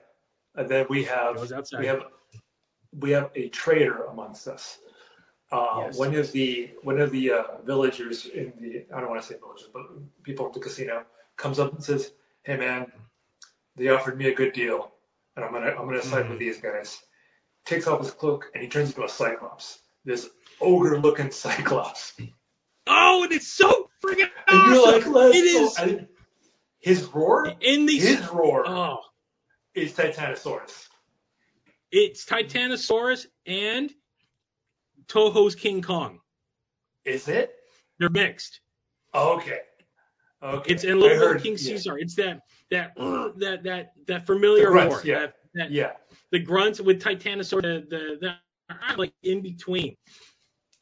[0.55, 1.35] and then we have
[1.77, 2.05] we have
[2.99, 4.79] we have a traitor amongst us.
[5.51, 5.97] Uh, Yes.
[5.99, 9.37] One of the one of the uh, villagers in the I don't want to say
[9.37, 9.83] villagers, but
[10.23, 12.91] people at the casino comes up and says, "Hey man,
[13.75, 14.91] they offered me a good deal,
[15.35, 16.29] and I'm gonna I'm gonna side Mhm.
[16.31, 16.99] with these guys."
[17.63, 19.77] Takes off his cloak and he turns into a cyclops.
[20.03, 20.29] This
[20.59, 22.17] ogre-looking cyclops.
[22.87, 24.73] Oh, and it's so freaking And awesome.
[24.73, 26.07] you're like, let's it is And
[26.79, 28.99] his roar, in the his roar oh,
[29.73, 30.87] is Titanosaurus.
[31.91, 33.91] it's Titanosaurus and
[35.07, 36.19] Toho's King Kong.
[37.05, 37.53] Is it?
[37.99, 38.59] They're mixed.
[39.15, 39.59] Okay.
[40.43, 40.71] Okay.
[40.73, 41.57] It's in Little heard- King yeah.
[41.57, 41.97] Caesar.
[41.97, 45.01] It's that that that that that familiar grunts, roar.
[45.05, 45.19] yeah.
[45.19, 45.91] That, that Yeah.
[46.31, 47.89] the grunts with Titanosaurus.
[47.89, 48.35] the the,
[48.69, 49.95] the like in between,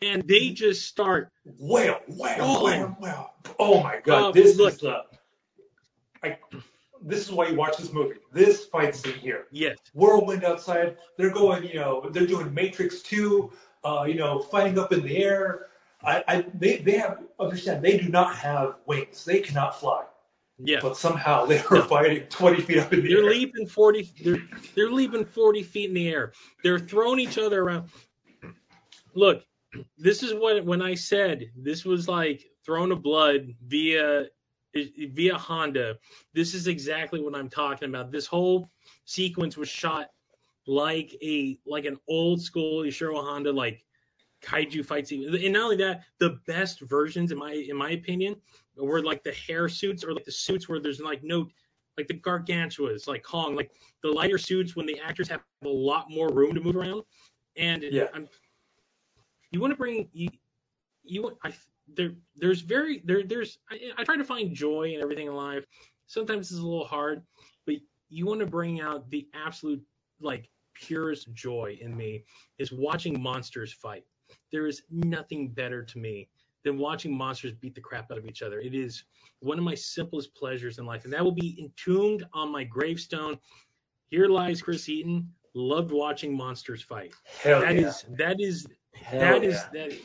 [0.06, 1.32] and they just start.
[1.43, 2.64] Wow, wow, Oh.
[2.64, 3.32] wow, wow.
[3.60, 5.01] Oh my god, Uh, this is the.
[6.24, 6.38] I,
[7.01, 8.16] this is why you watch this movie.
[8.34, 9.45] This fight scene here.
[9.51, 10.97] Yes, Whirlwind outside.
[11.18, 13.51] They're going, you know, they're doing Matrix 2,
[13.84, 15.68] uh, you know, fighting up in the air.
[16.03, 19.24] I, I, they, they have, understand, they do not have wings.
[19.26, 20.03] They cannot fly.
[20.60, 20.80] yeah.
[20.82, 23.30] But somehow they are fighting 20 feet up in the They're air.
[23.30, 24.12] leaping forty.
[24.24, 24.41] They're
[24.76, 26.32] they're leaping forty feet in the air.
[26.64, 27.89] They're throwing each other around.
[29.14, 29.43] Look,
[29.98, 34.26] this is what when I said this was like Throne of Blood via
[34.74, 35.98] via Honda.
[36.34, 38.12] This is exactly what I'm talking about.
[38.12, 38.70] This whole
[39.06, 40.10] sequence was shot
[40.68, 43.86] like a like an old school Ishiro Honda like
[44.42, 45.34] kaiju fight scene.
[45.34, 48.36] And not only that, the best versions in my in my opinion
[48.76, 51.48] were like the hair suits or like the suits where there's like no
[51.98, 53.72] like the gargantuas, like Kong, like
[54.04, 57.04] the lighter suits when the actors have a lot more room to move around.
[57.56, 58.08] And Yeah.
[58.14, 58.28] I'm,
[59.56, 60.28] you want to bring you
[61.06, 61.53] you I
[61.95, 65.66] there there's very there there's I, I try to find joy in everything in life.
[66.08, 67.24] Sometimes it's a little hard,
[67.66, 67.76] but
[68.10, 69.82] you want to bring out the absolute
[70.20, 72.26] like purest joy in me
[72.58, 74.03] is watching monsters fight.
[74.51, 76.28] There is nothing better to me
[76.66, 78.60] than watching monsters beat the crap out of each other.
[78.60, 79.06] It is
[79.39, 83.39] one of my simplest pleasures in life, and that will be entombed on my gravestone.
[84.10, 85.32] Here lies Chris Eaton.
[85.53, 87.14] Loved watching monsters fight.
[87.41, 87.88] Hell That yeah.
[87.88, 89.88] is that is Hell that is yeah.
[89.88, 89.98] that.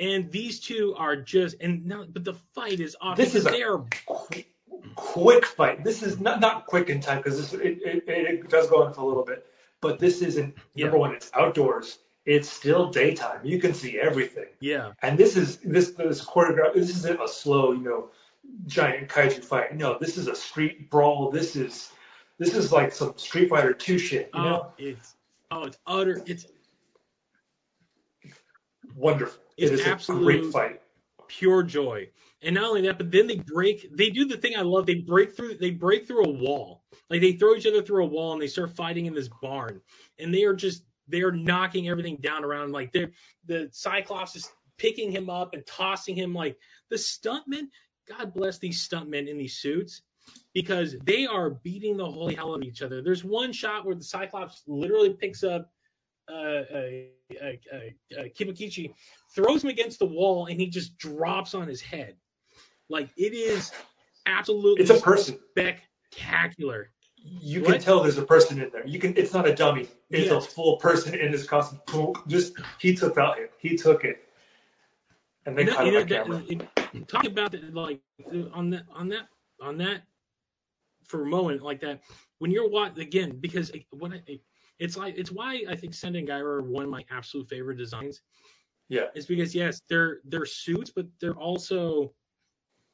[0.00, 3.22] And these two are just and no, but the fight is awesome.
[3.22, 4.44] This is a- they are Qu-
[4.94, 5.82] quick fight.
[5.84, 8.92] This is not not quick in time because it, it, it, it does go on
[8.94, 9.46] for a little bit.
[9.80, 10.86] But this isn't Yeah.
[10.86, 11.14] number one.
[11.14, 11.98] It's outdoors.
[12.24, 13.40] It's still daytime.
[13.44, 14.48] You can see everything.
[14.60, 16.74] yeah And this is this this choreograph.
[16.74, 18.10] This isn't a slow, you know,
[18.66, 19.74] giant kaiju fight.
[19.74, 21.30] No, this is a street brawl.
[21.30, 21.90] This is
[22.38, 24.30] this is like some Street Fighter Two shit.
[24.34, 25.14] You oh, know, oh it's
[25.50, 26.46] oh it's utter it's
[28.98, 29.42] wonderful.
[29.56, 30.80] It's it is a absolute- great fight.
[31.28, 32.10] pure joy.
[32.40, 33.88] And not only that, but then they break.
[33.96, 34.86] They do the thing I love.
[34.86, 35.56] They break through.
[35.58, 36.84] They break through a wall.
[37.10, 39.80] Like they throw each other through a wall and they start fighting in this barn.
[40.18, 42.70] And they are just they are knocking everything down around.
[42.72, 43.10] Like they're
[43.46, 46.32] the Cyclops is picking him up and tossing him.
[46.34, 46.56] Like
[46.90, 47.68] the stuntmen.
[48.08, 50.00] God bless these stuntmen in these suits
[50.54, 53.02] because they are beating the holy hell out of each other.
[53.02, 55.70] There's one shot where the Cyclops literally picks up
[56.30, 56.88] uh, uh,
[57.30, 58.94] Uh, uh, uh, Kibakichi,
[59.34, 62.16] throws him against the wall, and he just drops on his head.
[62.88, 63.70] Like it is
[64.26, 65.38] absolutely It's a person.
[65.50, 66.90] spectacular.
[67.16, 67.72] You What?
[67.72, 68.86] can tell there's a person in there.
[68.86, 69.14] You can.
[69.18, 69.88] It's not a dummy.
[70.10, 70.38] It's Yeah.
[70.38, 71.80] a full person in his costume.
[72.28, 73.36] Just he took that.
[73.58, 74.26] He took it,
[75.44, 76.38] and caught you it camera.
[76.38, 76.50] that,
[76.94, 78.00] it- about that, like
[78.54, 79.28] on that on that
[79.60, 80.02] on that
[81.04, 82.02] for a moment like that
[82.38, 84.40] when you're watching again because when I,
[84.78, 87.76] it's like it's why I think Sanda and Gaira are one of my absolute favorite
[87.76, 88.22] designs.
[88.88, 89.06] Yeah.
[89.14, 92.12] It's because yes, they're they're suits, but they're also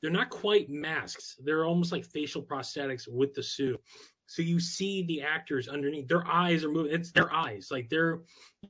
[0.03, 1.37] they're not quite masks.
[1.43, 3.80] They're almost like facial prosthetics with the suit.
[4.26, 6.09] So you see the actors underneath.
[6.09, 6.93] Their eyes are moving.
[6.93, 7.68] It's their eyes.
[7.70, 8.20] Like they're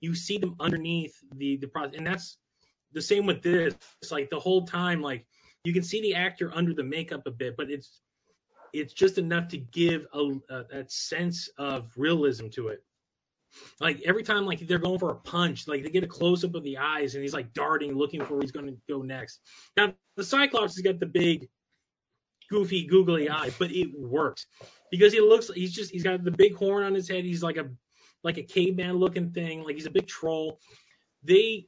[0.01, 2.37] you see them underneath the the pro and that's
[2.93, 3.75] the same with this.
[4.03, 5.27] It's like the whole time, like
[5.65, 8.01] you can see the actor under the makeup a bit, but it's
[8.73, 10.19] it's just enough to give a,
[10.51, 12.83] a that sense of realism to it.
[13.81, 16.55] Like every time, like they're going for a punch, like they get a close up
[16.55, 19.41] of the eyes, and he's like darting, looking for where he's going to go next.
[19.77, 21.49] Now the Cyclops has got the big,
[22.51, 24.47] goofy, googly eye, but it works
[24.91, 25.51] because he looks.
[25.55, 27.25] He's just he's got the big horn on his head.
[27.25, 27.69] He's like a
[28.23, 29.63] like a caveman looking thing.
[29.63, 30.59] Like he's a big troll.
[31.23, 31.67] They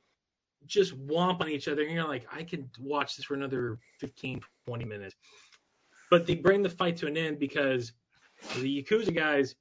[0.67, 4.41] just womp on each other, and you're like, I could watch this for another 15,
[4.67, 5.15] 20 minutes.
[6.11, 7.93] But they bring the fight to an end because
[8.57, 9.55] the Yakuza guys,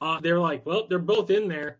[0.00, 1.78] uh, they're like, well, they're both in there.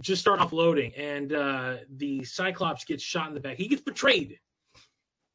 [0.00, 3.56] Just start offloading, and uh, the Cyclops gets shot in the back.
[3.56, 4.38] He gets betrayed.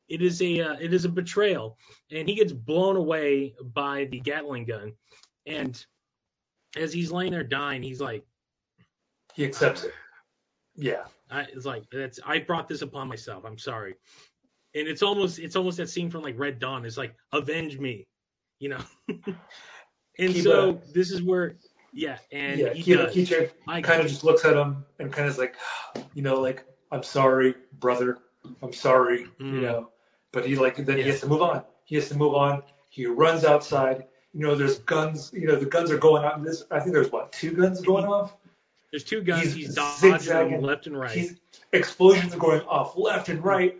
[0.07, 1.77] It is a uh, it is a betrayal,
[2.11, 4.93] and he gets blown away by the Gatling gun.
[5.45, 5.85] And
[6.77, 8.25] as he's laying there dying, he's like,
[9.33, 9.93] He accepts it.
[10.75, 11.03] Yeah.
[11.29, 13.43] I, it's like that's I brought this upon myself.
[13.45, 13.95] I'm sorry.
[14.75, 16.85] And it's almost it's almost that scene from like Red Dawn.
[16.85, 18.07] It's like avenge me,
[18.59, 18.81] you know.
[19.07, 19.25] and
[20.17, 21.57] Kiba- so this is where
[21.93, 22.73] yeah, and yeah.
[22.73, 23.15] he Kiba does.
[23.15, 25.55] Kichi I- kind of just looks at him and kind of is like,
[26.13, 28.17] you know, like I'm sorry, brother.
[28.61, 29.61] I'm sorry, you Mm.
[29.61, 29.89] know.
[30.31, 31.63] But he like then he has to move on.
[31.85, 32.63] He has to move on.
[32.89, 34.05] He runs outside.
[34.33, 35.31] You know, there's guns.
[35.33, 36.43] You know, the guns are going off.
[36.43, 38.35] This I think there's what two guns going off.
[38.91, 39.43] There's two guns.
[39.43, 40.61] he's He's, dodging zigzagging.
[40.61, 41.11] left and right.
[41.11, 41.39] He's
[41.71, 43.77] explosions are going off left and right.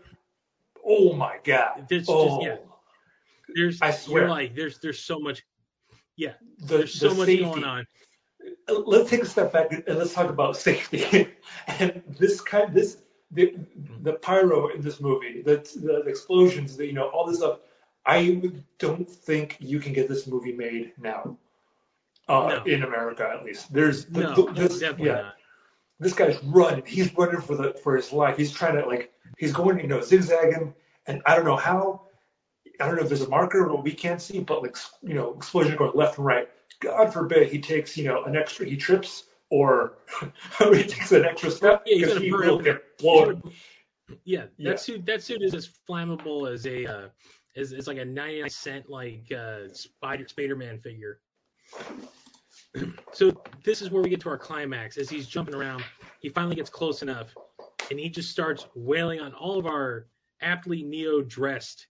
[0.86, 1.88] Oh my god.
[1.89, 2.57] It's just- oh, yeah.
[3.55, 4.22] There's I swear.
[4.24, 5.43] you're like there's there's so much
[6.18, 7.43] the, there's so the much safety.
[7.43, 7.88] going on.
[8.86, 11.28] let's take a step back and let's talk about safety.
[11.68, 12.97] and this kind, this
[13.32, 13.55] the
[14.01, 17.59] the pyro in this movie, the, the explosions, the, you know, all this stuff.
[18.05, 18.41] I
[18.80, 21.38] don't think you can get this movie made now,
[22.28, 22.72] uh, No.
[22.72, 23.72] in America at least.
[23.74, 25.36] There's the- no, this, definitely yeah, not.
[25.99, 26.84] this guy's running.
[26.86, 28.36] He's running for the for his life.
[28.38, 30.74] He's trying to like he's going, you know, zigzagging,
[31.07, 32.01] and I don't know how.
[32.80, 35.34] I don't know if there's a marker what we can't see, but like you know,
[35.36, 36.49] explosion going left and right.
[36.80, 39.93] God forbid he takes you know an extra, he trips or
[40.59, 43.41] he takes an extra step Yeah, because he will get blown.
[44.24, 44.76] Yeah, that Yeah.
[44.76, 47.09] suit that suit is as flammable as a uh,
[47.55, 51.19] as it's like a 99 cent like uh, Spider Spider-Man figure.
[53.13, 53.32] so
[53.63, 55.84] this is where we get to our climax as he's jumping around.
[56.19, 57.36] He finally gets close enough,
[57.91, 60.07] and he just starts wailing on all of our
[60.41, 61.88] aptly neo dressed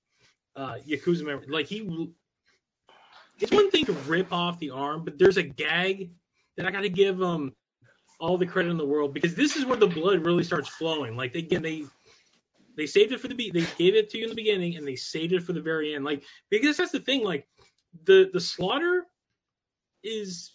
[0.55, 1.45] uh, yakuza member.
[1.49, 2.13] Like he,
[3.39, 6.11] it's one thing to rip off the arm, but there's a gag
[6.57, 7.53] that I got to give him
[8.19, 11.17] all the credit in the world because this is where the blood really starts flowing.
[11.17, 11.85] Like again, they
[12.77, 14.87] they saved it for the be they gave it to you in the beginning and
[14.87, 16.05] they saved it for the very end.
[16.05, 17.23] Like because that's the thing.
[17.23, 17.47] Like
[18.05, 19.05] the the slaughter
[20.03, 20.51] is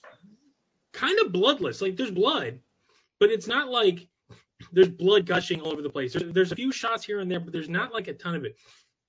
[0.93, 1.81] kind of bloodless.
[1.81, 2.61] Like there's blood,
[3.21, 4.09] but it's not like
[4.73, 6.13] there's blood gushing all over the place.
[6.13, 8.45] There's, there's a few shots here and there, but there's not like a ton of
[8.45, 8.57] it.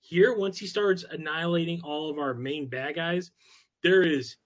[0.10, 3.30] Here, once he starts annihilating all of our main bad guys,
[3.84, 4.38] there is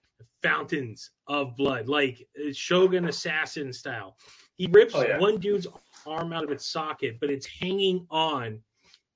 [0.42, 4.18] fountains of blood, like uh, Shogun assassin style.
[4.56, 5.18] He rips Oh, yeah.
[5.18, 5.66] one dude's
[6.06, 8.60] arm out of its socket, but it's hanging on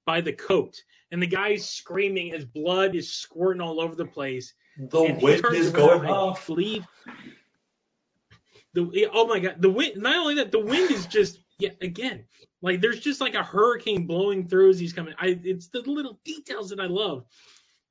[0.07, 0.83] by the coat.
[1.13, 4.55] And the guy's screaming as blood is squirting all over the place.
[4.79, 6.49] The wind is going off.
[6.49, 6.87] Leave.
[8.73, 9.97] The oh my god, the wind.
[10.01, 11.71] Not only that, the wind is just yeah.
[11.81, 12.25] Again,
[12.63, 15.15] like there's just like a hurricane blowing through as he's coming.
[15.19, 17.25] I it's the little details that I love.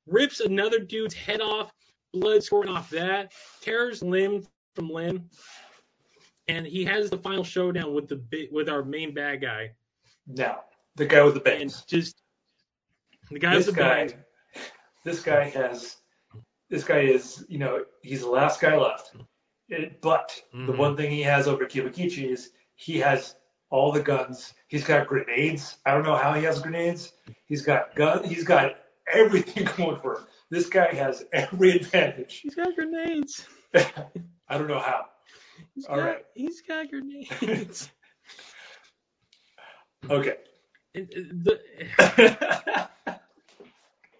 [0.06, 1.72] Rips another dude's head off,
[2.12, 3.32] blood squirting off that.
[3.60, 4.44] Tears limb
[4.74, 5.28] from limb,
[6.48, 9.72] and he has the final showdown with the with our main bad guy,
[10.26, 10.64] Now,
[10.96, 11.82] the guy with the bangs.
[11.86, 12.22] just
[13.30, 14.14] the guy This with the guy, bangs.
[15.04, 15.96] this guy has,
[16.70, 19.14] this guy is, you know, he's the last guy left.
[19.68, 20.78] It, but the Mhm.
[20.78, 23.36] one thing he has over Kibakichi is he has
[23.70, 24.54] all the guns.
[24.68, 25.76] He's got grenades.
[25.84, 27.12] I don't know how he has grenades.
[27.46, 28.24] He's got gun.
[28.24, 28.76] He's got
[29.12, 30.26] everything going for him.
[30.50, 32.40] This guy has every advantage.
[32.42, 33.46] He's got grenades.
[33.74, 35.04] I don't know how.
[35.74, 36.24] He's All got, right.
[36.34, 37.90] He's got grenades.
[40.08, 40.36] Okay.
[40.94, 41.58] The,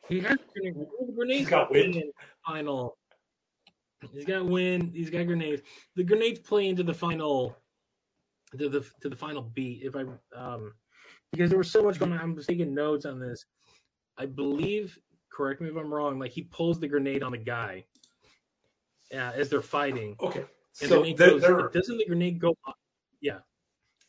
[0.08, 0.78] he has grenades.
[1.14, 2.02] Grenades He's got wind.
[2.44, 2.96] Final.
[4.12, 4.92] He's got wind.
[4.94, 5.62] He's got grenades.
[5.96, 7.56] The grenades play into the final.
[8.56, 9.82] To the to the final beat.
[9.82, 10.72] If I um,
[11.32, 12.18] because there was so much going on.
[12.20, 13.44] I'm just taking notes on this.
[14.16, 14.98] I believe.
[15.30, 16.18] Correct me if I'm wrong.
[16.18, 17.84] Like he pulls the grenade on the guy.
[19.12, 20.44] Uh, as they're fighting, Okay.
[20.82, 22.74] and So they're, goes, they're doesn't the grenade go off?
[23.22, 23.38] yeah.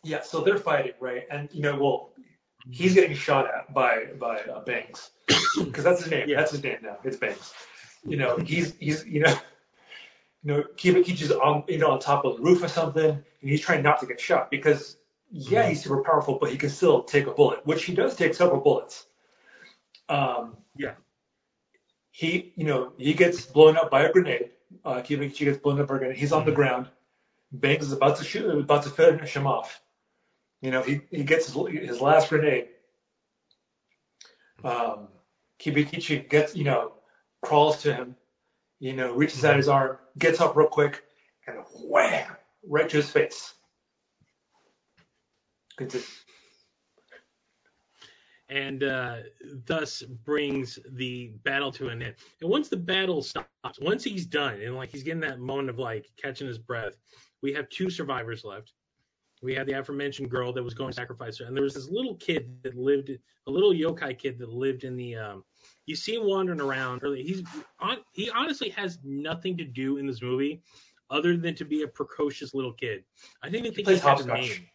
[0.04, 1.24] Yeah, so they're fighting, right?
[1.32, 2.14] And you know, well,
[2.70, 5.12] he's getting shot at by by uh, Banks
[5.58, 6.28] because that's his name.
[6.28, 6.38] Yeah.
[6.38, 6.98] That's his name now.
[7.04, 7.54] It's Banks.
[8.06, 9.38] You know, he's he's you know,
[10.44, 13.62] you know, Kibakichi's on you know on top of the roof or something, and he's
[13.62, 14.98] trying not to get shot because
[15.32, 18.34] yeah, he's super powerful, but he can still take a bullet, which he does take
[18.34, 19.06] several bullets.
[20.08, 20.94] Um, Yeah.
[22.12, 24.52] He, you know, he gets blown up by a grenade.
[24.84, 26.18] Uh, Kibakichi gets blown up by a grenade.
[26.18, 26.88] He's on the ground.
[27.52, 29.82] Banks is about to shoot, about to finish him off.
[30.62, 32.70] You know, he, he gets his, his last grenade.
[34.64, 35.08] Um,
[35.60, 36.94] Kibakichi gets, you know,
[37.42, 38.16] crawls to him,
[38.80, 41.04] you know, reaches out his arm, gets up real quick,
[41.48, 42.36] and wham,
[42.68, 43.54] right to his face.
[48.50, 49.18] And uh,
[49.66, 52.16] thus brings the battle to an end.
[52.42, 55.78] And once the battle stops, once he's done, and like he's getting that moment of
[55.78, 56.98] like catching his breath,
[57.44, 58.74] we have two survivors left.
[59.42, 61.90] We had the aforementioned girl that was going to sacrifice her, and there was this
[61.90, 65.16] little kid that lived, a little yokai kid that lived in the.
[65.16, 65.44] Um,
[65.90, 67.02] you see him wandering around.
[67.02, 67.42] Really, he's
[67.80, 67.98] on.
[68.12, 70.62] He honestly has nothing to do in this movie,
[71.10, 73.04] other than to be a precocious little kid.
[73.42, 74.40] I think they think plays he a hopscotch.
[74.40, 74.68] name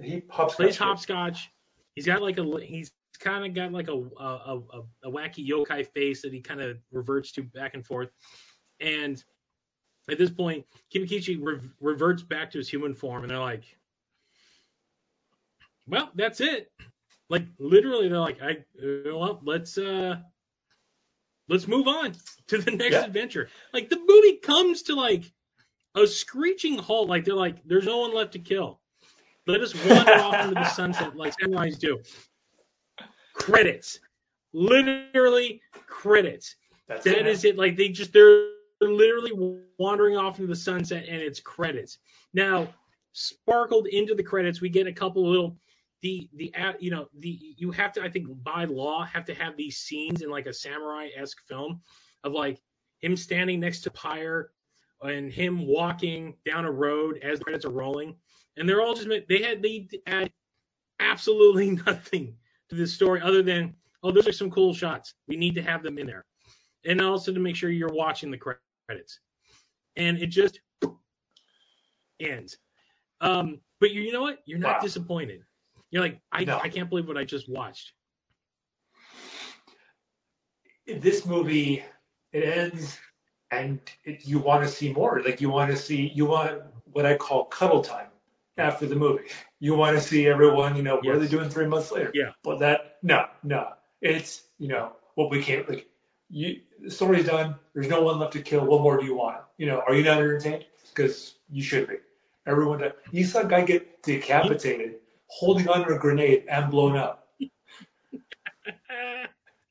[0.00, 1.50] He pops plays hopscotch.
[1.94, 2.90] He's got like a he's
[3.20, 6.78] kind of got like a a, a a wacky yokai face that he kind of
[6.90, 8.08] reverts to back and forth.
[8.80, 9.22] And
[10.10, 13.64] at this point, Kibakichi re- reverts back to his human form, and they're like,
[15.86, 16.72] "Well, that's it."
[17.28, 18.64] Like literally, they're like, "I
[19.04, 20.16] well, let's uh."
[21.48, 22.14] Let's move on
[22.48, 23.04] to the next Yeah.
[23.04, 23.48] adventure.
[23.72, 25.32] Like the movie comes to like
[25.94, 27.08] a screeching halt.
[27.08, 28.80] Like they're like, there's no one left to kill.
[29.46, 32.00] Let us wander off into the sunset like samurais do.
[33.34, 34.00] Credits.
[34.52, 36.56] Literally credits.
[36.88, 37.56] That's That is it.
[37.56, 38.48] Like they just they're
[38.80, 39.32] literally
[39.78, 41.98] wandering off into the sunset and it's credits.
[42.34, 42.68] Now,
[43.12, 45.56] sparkled into the credits, we get a couple little
[46.02, 49.34] the the uh, you know the you have to I think by law have to
[49.34, 51.80] have these scenes in like a samurai esque film
[52.24, 52.60] of like
[53.00, 54.50] him standing next to Pyre
[55.02, 58.16] and him walking down a road as the credits are rolling,
[58.56, 60.30] and they're all just they had they add
[61.00, 62.36] absolutely nothing
[62.68, 65.82] to this story other than oh those are some cool shots we need to have
[65.82, 66.24] them in there,
[66.84, 68.38] and also to make sure you're watching the
[68.88, 69.20] credits,
[69.96, 70.60] and it just
[72.20, 72.58] ends.
[73.20, 74.38] Um, but you, you know what?
[74.46, 74.80] You're not Wow.
[74.80, 75.42] disappointed.
[75.96, 76.58] You're like I No.
[76.62, 77.92] I can't believe what I just watched.
[80.86, 81.82] this movie
[82.32, 82.98] it ends
[83.50, 85.22] and it, you want to see more.
[85.24, 86.60] Like you want to see you want
[86.92, 88.08] what i call cuddle time
[88.58, 89.24] after the movie.
[89.58, 91.30] You want to see everyone you know what are they Yes.
[91.30, 92.10] doing three months later?
[92.12, 92.32] Yeah.
[92.44, 93.72] but that no no.
[94.02, 95.88] It's you know what we can't like
[96.28, 97.54] you the story's done.
[97.72, 98.66] There's no one left to kill.
[98.66, 99.38] What more do you want?
[99.56, 100.66] You know are you not entertained?
[100.90, 101.94] Because you should be.
[102.46, 104.96] Everyone that you saw a guy get decapitated
[105.28, 107.28] holding under a grenade and blown up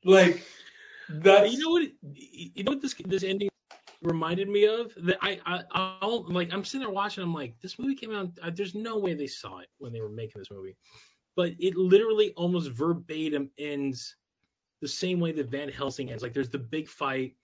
[0.04, 0.42] like
[1.08, 1.82] that's you know what?
[2.02, 3.48] You know what this this ending
[4.02, 7.78] reminded me of that I, I I'll like I'm sitting there watching I'm like this
[7.78, 10.50] movie came out uh, there's no way they saw it when they were making this
[10.50, 10.76] movie
[11.36, 14.16] but it literally almost verbatim ends
[14.80, 17.34] the same way that Van Helsing ends like there's the big fight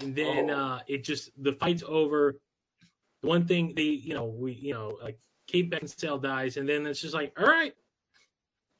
[0.00, 0.54] and then Oh.
[0.54, 2.36] uh it just the fight's over
[3.20, 7.00] one thing they you know we you know like Kate Beckinsale dies and then it's
[7.00, 7.74] just like all right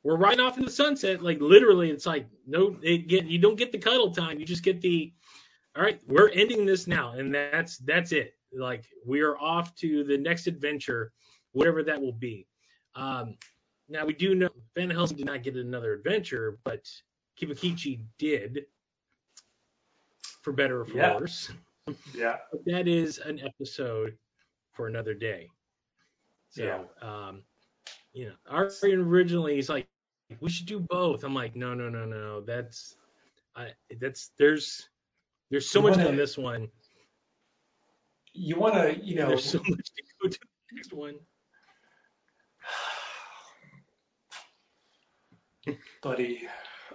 [0.03, 3.57] we're riding off in the sunset like literally it's like no it get you don't
[3.57, 5.13] get the cuddle time you just get the
[5.77, 8.35] all right, we're ending this now, and that's that's it.
[8.57, 11.13] Like we are off to the next adventure,
[11.53, 12.47] whatever that will be.
[12.95, 13.37] Um,
[13.89, 16.89] now we do know Van Helsing did not get another adventure, but
[17.41, 18.67] Kibakichi did,
[20.43, 21.19] for better or for Yeah.
[21.19, 21.51] worse.
[22.15, 22.37] Yeah.
[22.53, 24.17] But that is an episode
[24.75, 25.51] for another day.
[26.55, 26.85] So, Yeah.
[27.03, 27.43] um,
[28.13, 29.89] you know, Arian originally is like,
[30.41, 31.25] we should do both.
[31.25, 32.41] I'm like, no, no, no, no.
[32.43, 32.95] That's,
[33.57, 34.89] I, that's there's,
[35.51, 36.71] there's so You much wanna- on this one.
[38.37, 41.15] You want to, you know, There's so much to go to the next one.
[46.03, 46.49] buddy.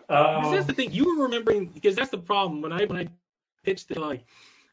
[0.09, 0.91] Um, that's the thing.
[0.91, 3.07] You were remembering because that's the problem when I when I
[3.63, 4.25] pitched it like,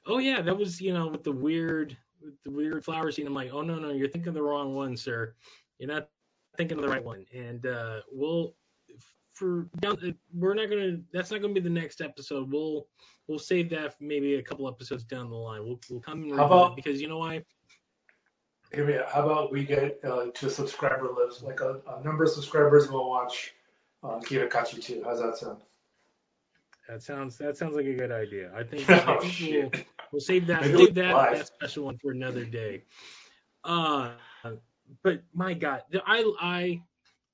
[0.07, 1.97] oh yeah, that was you know with the weird
[2.45, 3.27] the weird flower scene.
[3.27, 5.35] I'm like, oh no no, you're thinking the wrong one, sir.
[5.79, 6.09] You're not
[6.57, 7.25] thinking of the right one.
[7.35, 8.55] And uh, we'll
[9.33, 10.99] for down, uh, we're not gonna.
[11.13, 12.51] That's not gonna be the next episode.
[12.51, 12.87] We'll
[13.29, 15.65] we'll save that for maybe a couple episodes down the line.
[15.65, 17.45] We'll we'll come and How about- because you know why?
[18.73, 19.07] Here.
[19.09, 22.95] How about we get uh, to subscriber list, like a, a number of subscribers, and
[22.95, 23.55] we'll watch
[24.03, 25.03] uh, Kibakichi too.
[25.05, 25.61] How's that sound?
[26.89, 28.53] That sounds that sounds like a good idea.
[28.55, 29.83] I think, Oh, I think we'll,
[30.13, 32.85] we'll save that save that, that special one for another day.
[33.65, 34.13] Uh,
[35.03, 36.83] but my God, I I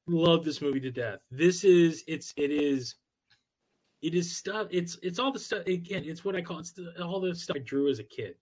[0.06, 1.20] love this movie to death.
[1.30, 2.94] This is it's it is
[4.00, 4.68] it is stuff.
[4.70, 6.04] It's it's all the stuff again.
[6.04, 8.34] It's what I call it's the, all the stuff I drew as a kid.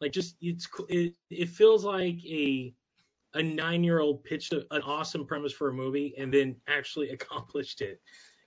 [0.00, 2.74] Like just it's it it feels like a
[3.34, 7.08] a nine year old pitched a, an awesome premise for a movie and then actually
[7.16, 8.00] accomplished it.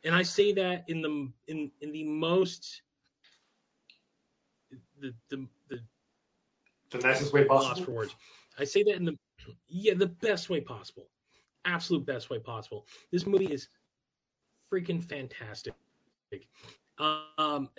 [0.05, 2.83] And I say that in the in in the most
[4.99, 5.79] the the, the
[6.91, 7.93] The nicest way possible.
[7.93, 8.15] words.
[8.57, 9.17] I say that in the
[9.67, 11.09] yeah the best way possible,
[11.65, 12.85] absolute best way possible.
[13.11, 13.67] This movie is
[14.71, 15.73] freaking fantastic.
[16.97, 17.69] Um,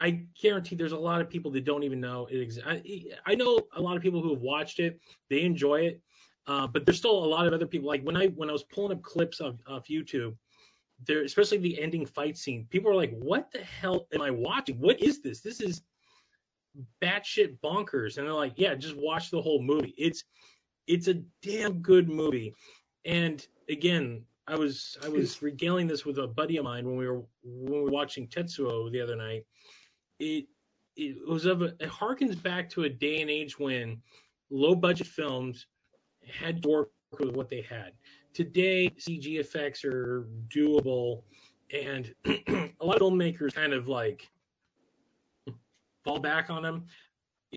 [0.00, 2.68] I guarantee there's a lot of people that don't even know it exists.
[2.68, 2.82] I,
[3.26, 6.00] I know a lot of people who have watched it, they enjoy it,
[6.46, 7.88] uh, but there's still a lot of other people.
[7.88, 10.36] Like when I when I was pulling up clips of, of YouTube,
[11.06, 14.78] there especially the ending fight scene, people are like, "What the hell am I watching?
[14.80, 15.40] What is this?
[15.40, 15.82] This is
[17.02, 19.94] batshit bonkers." And they're like, "Yeah, just watch the whole movie.
[19.96, 20.24] It's
[20.86, 22.54] it's a damn good movie."
[23.04, 27.06] And again, I was I was regaling this with a buddy of mine when we
[27.06, 29.46] were when we were watching Tetsuo the other night.
[30.18, 30.46] It
[30.96, 34.02] it was of a, it harkens back to a day and age when
[34.50, 35.66] low budget films
[36.28, 37.92] had to work with what they had.
[38.32, 41.22] Today, CG effects are doable,
[41.72, 44.28] and a lot of filmmakers kind of like
[46.04, 46.86] fall back on them.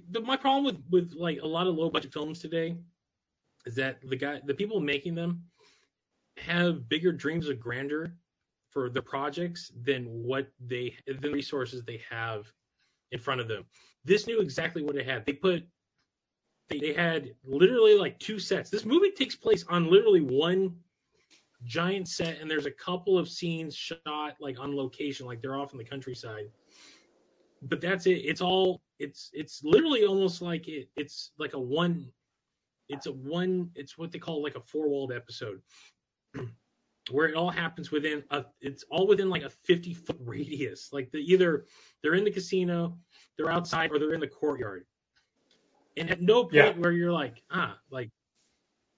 [0.10, 2.76] But my problem with with like a lot of low budget films today
[3.66, 5.44] is that the guy the people making them
[6.38, 8.12] have bigger dreams of grandeur
[8.72, 12.52] for the projects than what they the resources they have
[13.12, 13.64] in front of them.
[14.04, 15.26] This knew exactly what it had.
[15.26, 15.64] They put
[16.70, 18.70] they, they had literally like two sets.
[18.70, 20.76] This movie takes place on literally one
[21.66, 25.72] giant set and there's a couple of scenes shot like on location like they're off
[25.72, 26.46] in the countryside.
[27.62, 28.22] But that's it.
[28.26, 32.08] It's all it's it's literally almost like it it's like a one
[32.90, 35.62] it's a one it's what they call like a four-walled episode
[37.12, 41.12] where it all happens within a it's all within like a 50 foot radius like
[41.12, 41.66] the either
[42.02, 42.98] they're in the casino
[43.38, 44.86] they're outside or they're in the courtyard
[45.98, 46.82] and at no point Yeah.
[46.82, 48.10] where you're like ah like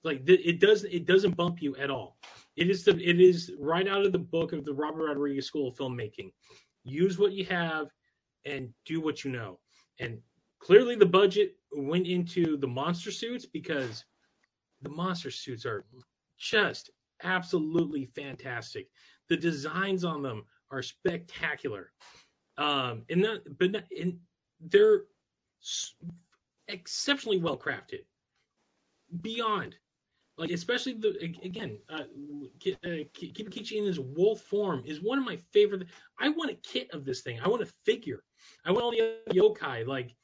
[0.03, 2.17] like th- it doesn't it doesn't bump you at all
[2.55, 5.67] it is the it is right out of the book of the robert rodriguez school
[5.69, 6.31] of filmmaking
[6.84, 7.88] use what you have
[8.45, 9.59] and do what you know
[9.99, 10.19] and
[10.59, 14.05] clearly the budget went into the monster suits because
[14.81, 15.85] the monster suits are
[16.38, 16.91] just
[17.23, 18.88] absolutely fantastic.
[19.30, 21.91] The designs on them are spectacular.
[22.57, 24.17] Um, and that, but not, and
[24.59, 25.03] they're
[26.67, 28.05] exceptionally well crafted.
[29.21, 29.75] Beyond,
[30.37, 35.25] like especially the again, uh, uh, Ki- Kibakichi in his wolf form is one of
[35.25, 35.87] my favorite.
[36.19, 37.39] I want a kit of this thing.
[37.41, 38.23] I want a figure.
[38.65, 39.87] I want all the yokai.
[39.87, 40.15] Like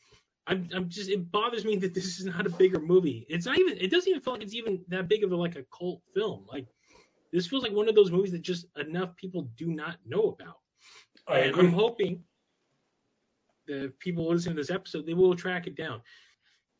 [0.48, 3.26] I'm, I'm just it bothers me that this is not a bigger movie.
[3.30, 3.78] It's not even.
[3.78, 6.46] It doesn't even feel like it's even that big of a like a cult film.
[6.52, 6.68] Like
[7.32, 10.58] this feels like one of those movies that just enough people do not know about.
[11.28, 11.68] I and agree.
[11.68, 12.24] I'm hoping
[13.68, 16.02] the people listening to this episode, they will track it down.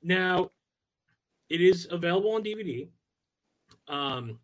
[0.04, 0.50] Now,
[1.50, 2.90] it is available on DVD.
[3.88, 4.40] Um,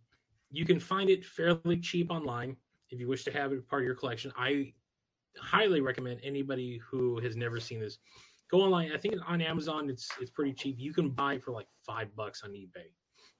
[0.51, 2.55] you can find it fairly cheap online
[2.89, 4.31] if you wish to have it part of your collection.
[4.37, 4.73] I
[5.39, 7.99] highly recommend anybody who has never seen this
[8.49, 8.91] go online.
[8.91, 10.75] I think on Amazon it's it's pretty cheap.
[10.79, 12.91] You can buy for like five bucks on eBay.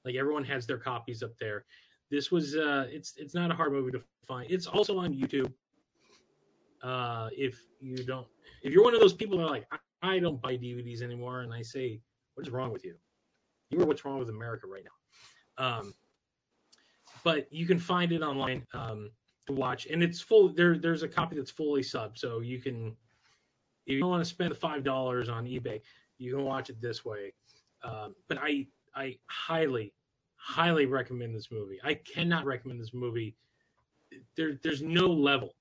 [0.05, 1.65] Like everyone has their copies up there.
[2.09, 4.49] This was uh, it's it's not a hard movie to find.
[4.49, 5.51] It's also on YouTube.
[6.83, 8.27] Uh, if you don't,
[8.63, 9.77] if you're one of those people that are like, I,
[10.15, 11.99] I don't buy DVDs anymore, and I say,
[12.37, 12.93] what is wrong with you?
[13.71, 14.83] You are what's wrong with America right
[15.57, 15.79] now.
[15.79, 15.93] Um,
[17.23, 19.09] but you can find it online um,
[19.47, 20.49] to watch, and it's full.
[20.49, 22.95] There, there's a copy that's fully sub, so you can,
[23.87, 25.81] if you don't want to spend the five dollars on eBay,
[26.19, 27.33] you can watch it this way.
[27.83, 29.95] Um, but I, I highly,
[30.35, 31.79] highly recommend this movie.
[31.83, 33.35] I cannot recommend this movie.
[34.35, 35.55] There, there's no level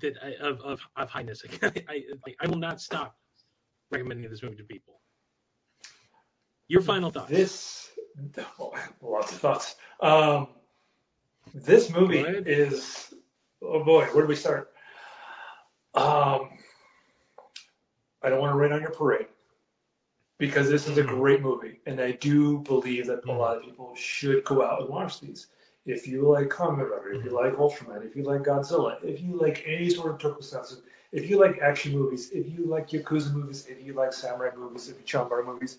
[0.00, 1.44] that I, of, of of highness.
[1.62, 2.02] I, I,
[2.40, 3.16] I will not stop
[3.92, 4.98] recommending this movie to people.
[6.68, 7.30] Your final thoughts?
[7.30, 7.90] This
[9.02, 9.76] lots of thoughts.
[10.00, 10.48] Um,
[11.54, 13.14] this movie is
[13.62, 14.70] oh boy, where do we start?
[15.94, 16.50] Um,
[18.22, 19.26] I don't want to rain on your parade
[20.38, 21.08] because this is a Mhm.
[21.08, 24.90] great movie, and I do believe that a lot of people should go out and
[24.90, 25.46] watch these.
[25.86, 29.36] If you like Kamen Rider, if you like Ultraman, if you like Godzilla, if you
[29.40, 30.82] like any sort of tokusatsu,
[31.12, 34.88] if you like action movies, if you like Yakuza movies, if you like samurai movies,
[34.88, 35.78] if you like Chambara movies,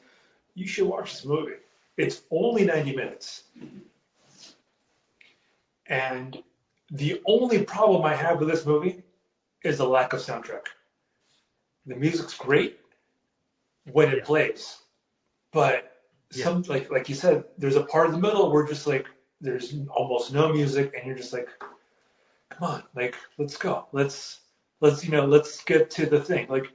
[0.56, 1.56] you should watch this movie.
[1.98, 3.44] It's only 90 minutes.
[5.88, 6.42] And
[6.92, 9.04] the only problem I have with this movie
[9.64, 10.68] is the lack of soundtrack.
[11.86, 12.80] The music's great
[13.92, 14.24] when it Yeah.
[14.24, 14.78] plays,
[15.52, 15.92] but
[16.32, 16.44] Yeah.
[16.44, 19.08] some like like you said, there's a part of the middle where just like
[19.42, 21.50] there's almost no music, and you're just like,
[22.50, 24.42] come on, like let's go, let's
[24.82, 26.48] let's you know let's get to the thing.
[26.50, 26.68] Like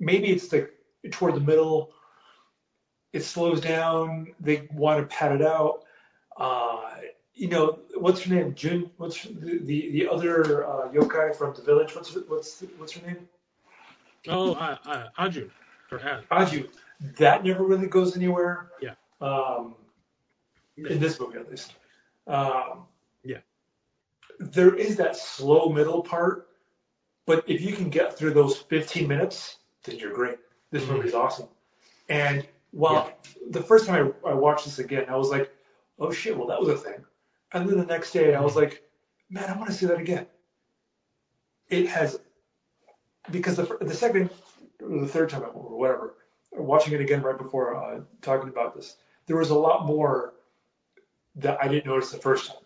[0.00, 0.70] maybe it's the
[1.10, 1.90] toward the middle,
[3.12, 4.34] it slows down.
[4.40, 5.84] They want to pad it out.
[6.36, 6.90] Uh,
[7.34, 8.54] you know, what's her name?
[8.54, 8.90] Jun.
[8.96, 11.94] What's the the, the other uh, yokai from the village?
[11.94, 13.28] What's what's what's her name?
[14.28, 15.50] Oh, uh, uh, Ad.
[16.30, 16.68] Aju.
[17.18, 18.70] That never really goes anywhere.
[18.80, 18.94] Yeah.
[19.20, 19.74] Um,
[20.76, 21.74] in this movie, at least.
[22.26, 22.86] Um,
[23.24, 23.38] Yeah.
[24.38, 26.48] There is that slow middle part,
[27.26, 30.38] but if you can get through those 15 minutes, then you're great.
[30.70, 30.90] This Mhm.
[30.96, 31.48] movie is awesome.
[32.08, 33.12] And while
[33.50, 35.50] the first time I, I watched this again, I was like,
[35.98, 37.04] oh shit, well, that was a thing.
[37.52, 38.82] And then the next day, I was like,
[39.30, 40.26] man, I want to see that again.
[41.68, 42.18] It has,
[43.30, 44.30] because the, the second
[44.82, 46.14] or the third time or whatever,
[46.52, 48.96] watching it again right before uh, talking about this,
[49.26, 50.34] there was a lot more
[51.36, 52.56] that I didn't notice the first time.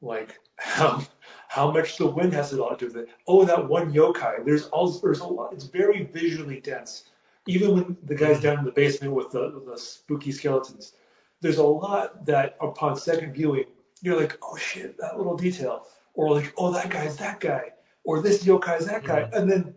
[0.00, 1.02] Like how,
[1.48, 3.14] how much the wind has a lot to do with it.
[3.28, 4.44] Oh, that one yokai.
[4.44, 5.52] There's all there's a lot.
[5.52, 7.04] It's very visually dense.
[7.46, 10.92] Even when the guy's down in the basement with the, the spooky skeletons,
[11.40, 13.64] there's a lot that upon second viewing
[14.00, 17.70] you're like, oh shit, that little detail, or like, oh that guy's that guy,
[18.04, 19.74] or this yokai's that guy, and then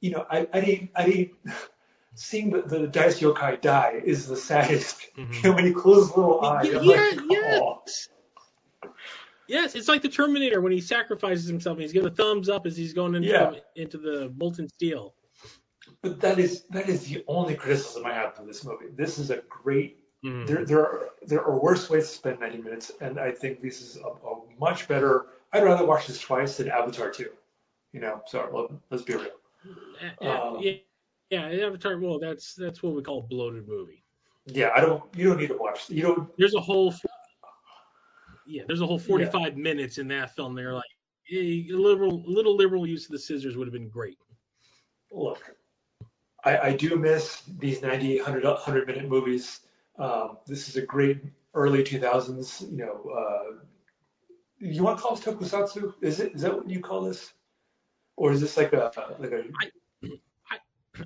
[0.00, 1.30] you know, I, I didn't, I didn't,
[2.14, 5.00] seeing the, the Dice Yokai die is the saddest.
[5.16, 5.54] Mhm.
[5.54, 7.82] when he closes his little eye, Yeah, I'm yeah, like, oh.
[7.86, 8.08] yes.
[9.48, 11.76] Yes, it's like the Terminator when he sacrifices himself.
[11.76, 13.52] And he's giving a thumbs up as he's going into Yeah.
[13.74, 15.14] the, into the molten steel.
[16.02, 18.86] But that is that is the only criticism I have for this movie.
[18.94, 19.98] This is a great.
[20.24, 20.46] Mhm.
[20.46, 23.80] There there are there are worse ways to spend 90 minutes, and I think this
[23.80, 25.26] is a, a much better.
[25.52, 27.28] I'd rather watch this twice than Avatar 2.
[27.92, 29.30] You know, sorry, let, let's be real.
[30.20, 30.74] Uh, uh, Um, yeah,
[31.30, 31.98] yeah, Avatar.
[31.98, 34.02] Well, that's that's what we call a bloated movie.
[34.46, 35.02] Yeah, I don't.
[35.14, 35.88] You don't need to watch.
[35.88, 36.36] You don't.
[36.36, 36.92] There's a whole,
[38.46, 40.54] yeah, there's a whole 45 minutes in that film.
[40.54, 40.84] They're like,
[41.32, 44.18] a liberal, little liberal use of the scissors would have been great.
[45.12, 45.54] look,
[46.44, 49.60] I, I do miss these 90, 100, 100 minute movies.
[49.98, 51.20] Um, this is a great
[51.54, 53.54] early 2000s, you know, uh,
[54.58, 55.94] you want to call this tokusatsu?
[56.00, 57.32] Is it, is that what you call this?
[58.16, 59.44] Or is this like a, like a,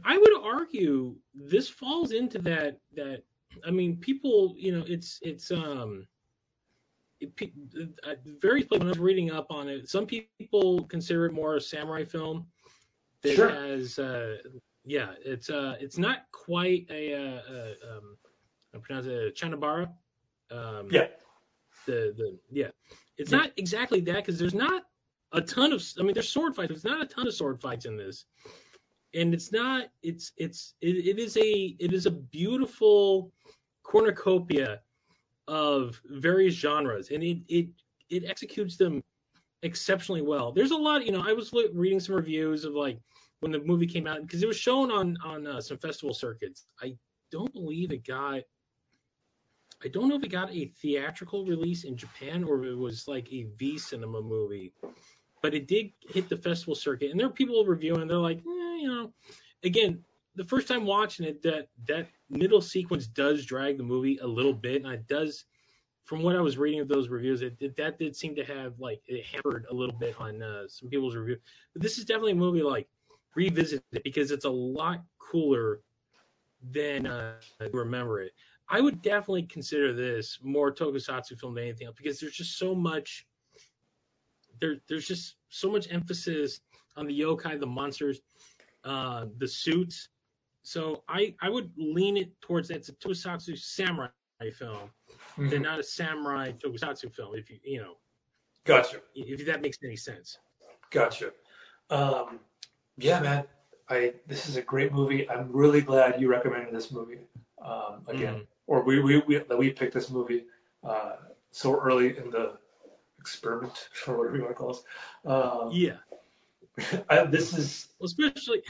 [0.05, 3.23] I would argue this falls into that that
[3.65, 6.07] I mean people you know it's it's um
[7.21, 7.31] it,
[8.05, 11.61] uh, various when I was reading up on it some people consider it more a
[11.61, 12.47] samurai film
[13.23, 13.49] that Sure.
[13.49, 14.39] has uh
[14.87, 18.17] yeah it's uh it's not quite a uh, uh um
[18.75, 19.89] I pronounce it Chanabara?
[20.51, 21.09] Um yeah,
[21.87, 22.69] the the yeah.
[23.19, 24.85] It's not exactly that because there's not
[25.33, 27.85] a ton of i mean there's sword fights there's not a ton of sword fights
[27.85, 28.25] in this.
[29.13, 33.33] And it's not it's it's it, it is a it is a beautiful
[33.83, 34.81] cornucopia
[35.49, 37.69] of various genres and it it
[38.09, 39.03] it executes them
[39.63, 40.53] exceptionally well.
[40.53, 43.01] There's a lot you know i was reading some reviews of like
[43.41, 46.67] when the movie came out because it was shown on on uh, some festival circuits.
[46.81, 46.97] I
[47.31, 48.43] don't believe it got.
[49.85, 53.31] I don't know if it got a theatrical release in Japan or it was like
[53.31, 54.73] a V cinema movie,
[55.43, 57.11] but it did hit the festival circuit.
[57.11, 58.09] And there are people reviewing.
[58.09, 59.13] They're like, eh, you know,
[59.65, 60.03] again,
[60.35, 64.55] the first time watching it, that that middle sequence does drag the movie a little
[64.55, 65.45] bit, and it does.
[66.05, 68.79] From what I was reading of those reviews, it, it that did seem to have
[68.79, 71.37] like it hampered a little bit on uh, some people's review.
[71.73, 72.89] But this is definitely a movie like
[73.37, 75.81] revisit it because it's a lot cooler
[76.73, 77.35] than uh,
[77.73, 78.33] remember it.
[78.69, 82.75] I would definitely consider this more tokusatsu film than anything else because there's just so
[82.75, 83.27] much.
[84.61, 86.61] There, there's just so much emphasis
[86.97, 88.21] on the yokai, the monsters,
[88.85, 90.09] uh, the suits.
[90.63, 92.79] So I, I would lean it towards that.
[92.79, 94.09] It's a tokusatsu samurai
[94.55, 95.49] film, mm-hmm.
[95.49, 97.37] than not a samurai tokusatsu film.
[97.37, 97.95] If you, you know.
[98.65, 98.97] Gotcha.
[99.15, 100.39] If that makes any sense.
[100.91, 101.31] Gotcha.
[101.91, 102.41] Um,
[102.97, 103.45] yeah, man.
[103.89, 105.29] I this is a great movie.
[105.31, 107.21] I'm really glad you recommended this movie
[107.63, 108.43] um, again, mm-hmm.
[108.67, 110.45] or we we, we that we picked this movie
[110.83, 111.13] uh,
[111.53, 112.55] so early in the
[113.21, 115.29] experiment or whatever you want to call it.
[115.29, 115.97] Um, yeah.
[117.11, 118.63] I, this is especially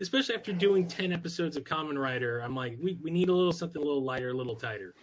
[0.00, 3.52] especially after doing 10 episodes of Kamen Rider, I'm like, we, we need a little
[3.52, 4.94] something a little lighter, a little tighter.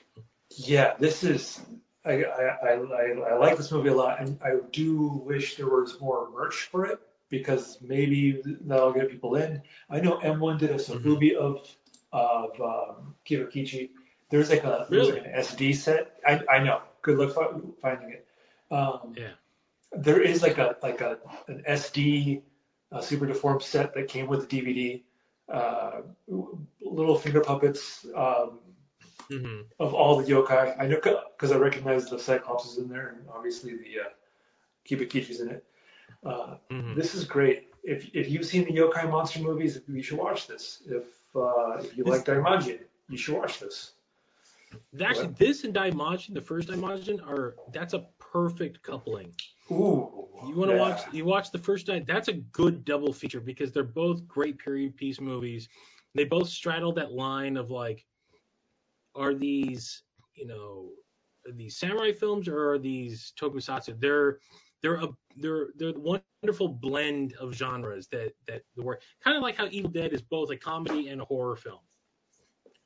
[0.49, 1.61] Yeah, this is.
[2.03, 5.99] I, I, I, I like this movie a lot, and I do wish there was
[6.01, 6.99] more merch for it
[7.31, 9.63] because maybe that'll get people in.
[9.89, 11.43] I know M1 did a Sofubi mm-hmm.
[11.43, 11.75] of
[12.13, 13.89] of um, Kibakichi.
[14.29, 15.11] There's like a really?
[15.11, 16.19] there's like an SD set.
[16.27, 16.81] I, I know.
[17.01, 17.35] Good luck
[17.81, 18.27] finding it.
[18.69, 19.31] Um, yeah.
[19.93, 21.17] There is like a like a
[21.47, 22.43] an SD
[22.91, 25.03] a super deformed set that came with the DVD.
[25.49, 26.01] Uh,
[26.81, 28.59] little finger puppets um,
[29.29, 29.61] mm-hmm.
[29.79, 30.75] of all the yokai.
[30.79, 34.09] I know because I recognize the Cyclops is in there, and obviously the uh,
[34.87, 35.65] Kibakichi's in it.
[36.25, 36.95] Uh, mm-hmm.
[36.95, 37.67] This is great.
[37.83, 40.83] If if you've seen the yokai monster movies, you should watch this.
[40.85, 41.05] If
[41.35, 42.79] uh, if you like Daimajin,
[43.09, 43.93] you should watch this.
[45.01, 45.37] Actually, what?
[45.37, 49.33] this and Daimajin, the first Daimajin, are that's a perfect coupling.
[49.71, 50.27] Ooh.
[50.47, 50.81] You want to yeah.
[50.81, 51.01] watch?
[51.11, 52.05] You watch the first night.
[52.07, 55.69] That's a good double feature because they're both great period piece movies.
[56.15, 58.05] They both straddle that line of like,
[59.15, 60.03] are these
[60.35, 60.89] you know
[61.53, 63.99] these samurai films or are these tokusatsu?
[63.99, 64.39] They're
[64.81, 69.43] they're a they're they're a wonderful blend of genres that that the work kind of
[69.43, 71.79] like how Evil Dead is both a comedy and a horror film.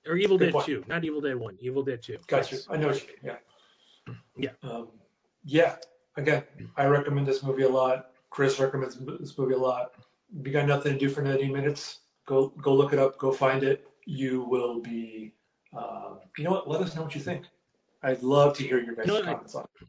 [0.07, 0.65] Or Evil Good Dead point.
[0.67, 2.17] 2, not Evil Dead 1, Evil Dead 2.
[2.27, 2.57] Gotcha.
[2.69, 3.17] I know what you mean.
[3.23, 4.13] Yeah.
[4.38, 4.69] Yeah.
[4.69, 4.89] Um,
[5.43, 5.77] yeah
[6.17, 6.43] again,
[6.77, 8.11] I recommend this movie a lot.
[8.30, 9.91] Chris recommends this movie a lot.
[10.38, 13.31] If you got nothing to do for 90 minutes, go go look it up, go
[13.31, 13.88] find it.
[14.05, 15.34] You will be,
[15.76, 16.69] uh, you know what?
[16.69, 17.45] Let us know what you think.
[18.03, 19.88] I'd love to hear your guys' you know comments I, on it.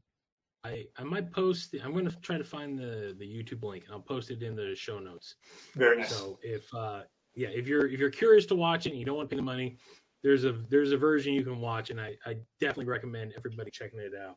[0.66, 1.70] I, I might post.
[1.70, 4.42] The, I'm going to try to find the the YouTube link and I'll post it
[4.42, 5.36] in the show notes.
[5.74, 6.10] Very nice.
[6.10, 7.02] So if uh,
[7.34, 9.38] yeah, if you're if you're curious to watch it and you don't want to pay
[9.38, 9.78] the money,
[10.22, 14.00] there's a there's a version you can watch, and I, I definitely recommend everybody checking
[14.00, 14.36] it out.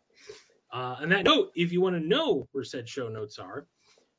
[0.71, 3.65] Uh, on that note, if you want to know where said show notes are,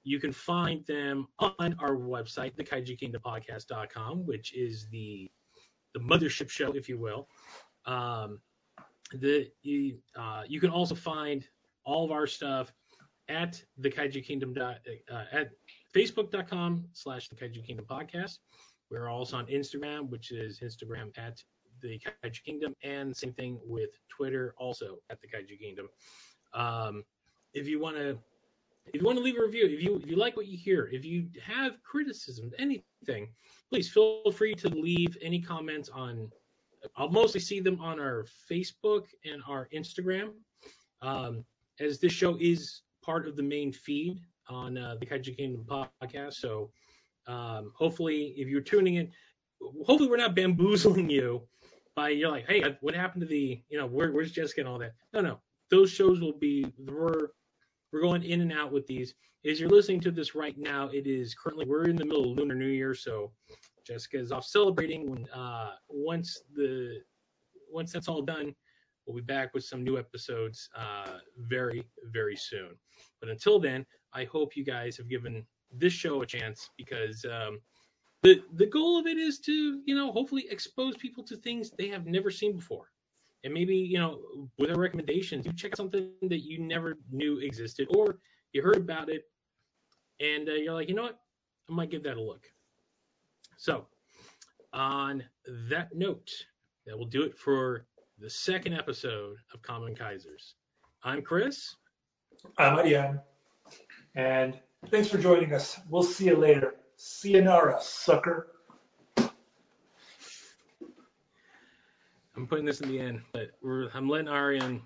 [0.03, 5.31] you can find them on our website, thekaijukingdompodcast.com, which is the
[5.95, 7.28] the mothership show, if you will.
[7.87, 8.41] Um,
[9.12, 11.47] the you, uh, you can also find
[11.85, 12.73] all of our stuff
[13.28, 14.74] at the Kaiju Kingdom uh,
[15.32, 15.51] at
[15.94, 18.39] facebook.com slash the Kaiju Kingdom podcast.
[18.90, 21.40] We're also on Instagram, which is Instagram at
[21.81, 25.89] the Kaiju Kingdom, and same thing with Twitter, also at the Kaiju Kingdom.
[26.52, 27.05] Um,
[27.55, 28.19] if you want to,
[28.93, 30.89] if you want to leave a review, if you if you like what you hear,
[30.93, 33.28] if you have criticism, anything,
[33.70, 36.31] please feel free to leave any comments on.
[36.97, 40.31] I'll mostly see them on our Facebook and our Instagram,
[41.02, 41.44] um,
[41.81, 46.35] as this show is part of the main feed on uh, the Kaiju Kingdom podcast.
[46.35, 46.70] So
[47.27, 49.11] um, hopefully, if you're tuning in,
[49.86, 51.43] hopefully we're not bamboozling you
[51.97, 54.78] by you're like, hey, what happened to the, you know, where, where's Jessica and all
[54.78, 54.94] that?
[55.12, 55.40] No, no,
[55.70, 57.28] those shows will be we're
[57.93, 59.15] we're going in and out with these.
[59.48, 62.39] As you're listening to this right now, it is currently we're in the middle of
[62.39, 63.32] Lunar New Year, so
[63.86, 65.11] Jessica is off celebrating.
[65.11, 67.01] When uh, once the
[67.73, 68.55] once that's all done,
[69.06, 72.70] we'll be back with some new episodes uh, very very soon.
[73.20, 77.60] But until then, I hope you guys have given this show a chance because um,
[78.22, 81.89] the the goal of it is to you know hopefully expose people to things they
[81.89, 82.90] have never seen before.
[83.44, 84.20] And maybe you know
[84.59, 88.18] with our recommendations you check out something that you never knew existed or
[88.52, 89.24] you heard about it
[90.20, 91.18] and uh, you're like you know what?
[91.68, 92.47] I might give that a look.
[93.56, 93.86] So
[94.72, 95.24] on
[95.68, 96.31] that note
[96.86, 97.86] that will do it for
[98.20, 100.55] the second episode of common kaisers
[101.05, 101.76] i'm chris
[102.59, 103.20] i'm Ariane.
[104.14, 104.59] and
[104.90, 108.48] thanks for joining us we'll see you later Sayonara, sucker.
[112.36, 114.82] I'm putting this in the end, but we're, I'm letting Arian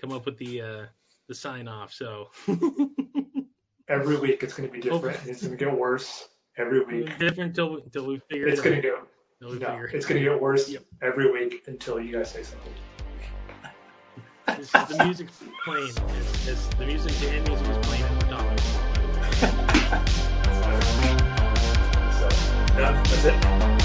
[0.00, 0.86] come up with the uh,
[1.28, 1.92] the sign off.
[1.92, 2.28] So
[3.88, 5.18] Every week it's going to be different.
[5.26, 7.18] It's going to get worse every week.
[7.18, 8.82] different until until we figure It's it going out.
[8.82, 8.98] to go.
[9.40, 10.84] No, figure it it's going to get worse Yep.
[11.02, 12.72] every week until you guys say something.
[14.46, 14.56] out.
[14.56, 15.28] This is the music
[15.62, 15.88] playing.
[15.88, 18.60] It's, it's, the music, the end music is playing at the top.
[22.14, 22.28] So,
[22.76, 23.75] that's it.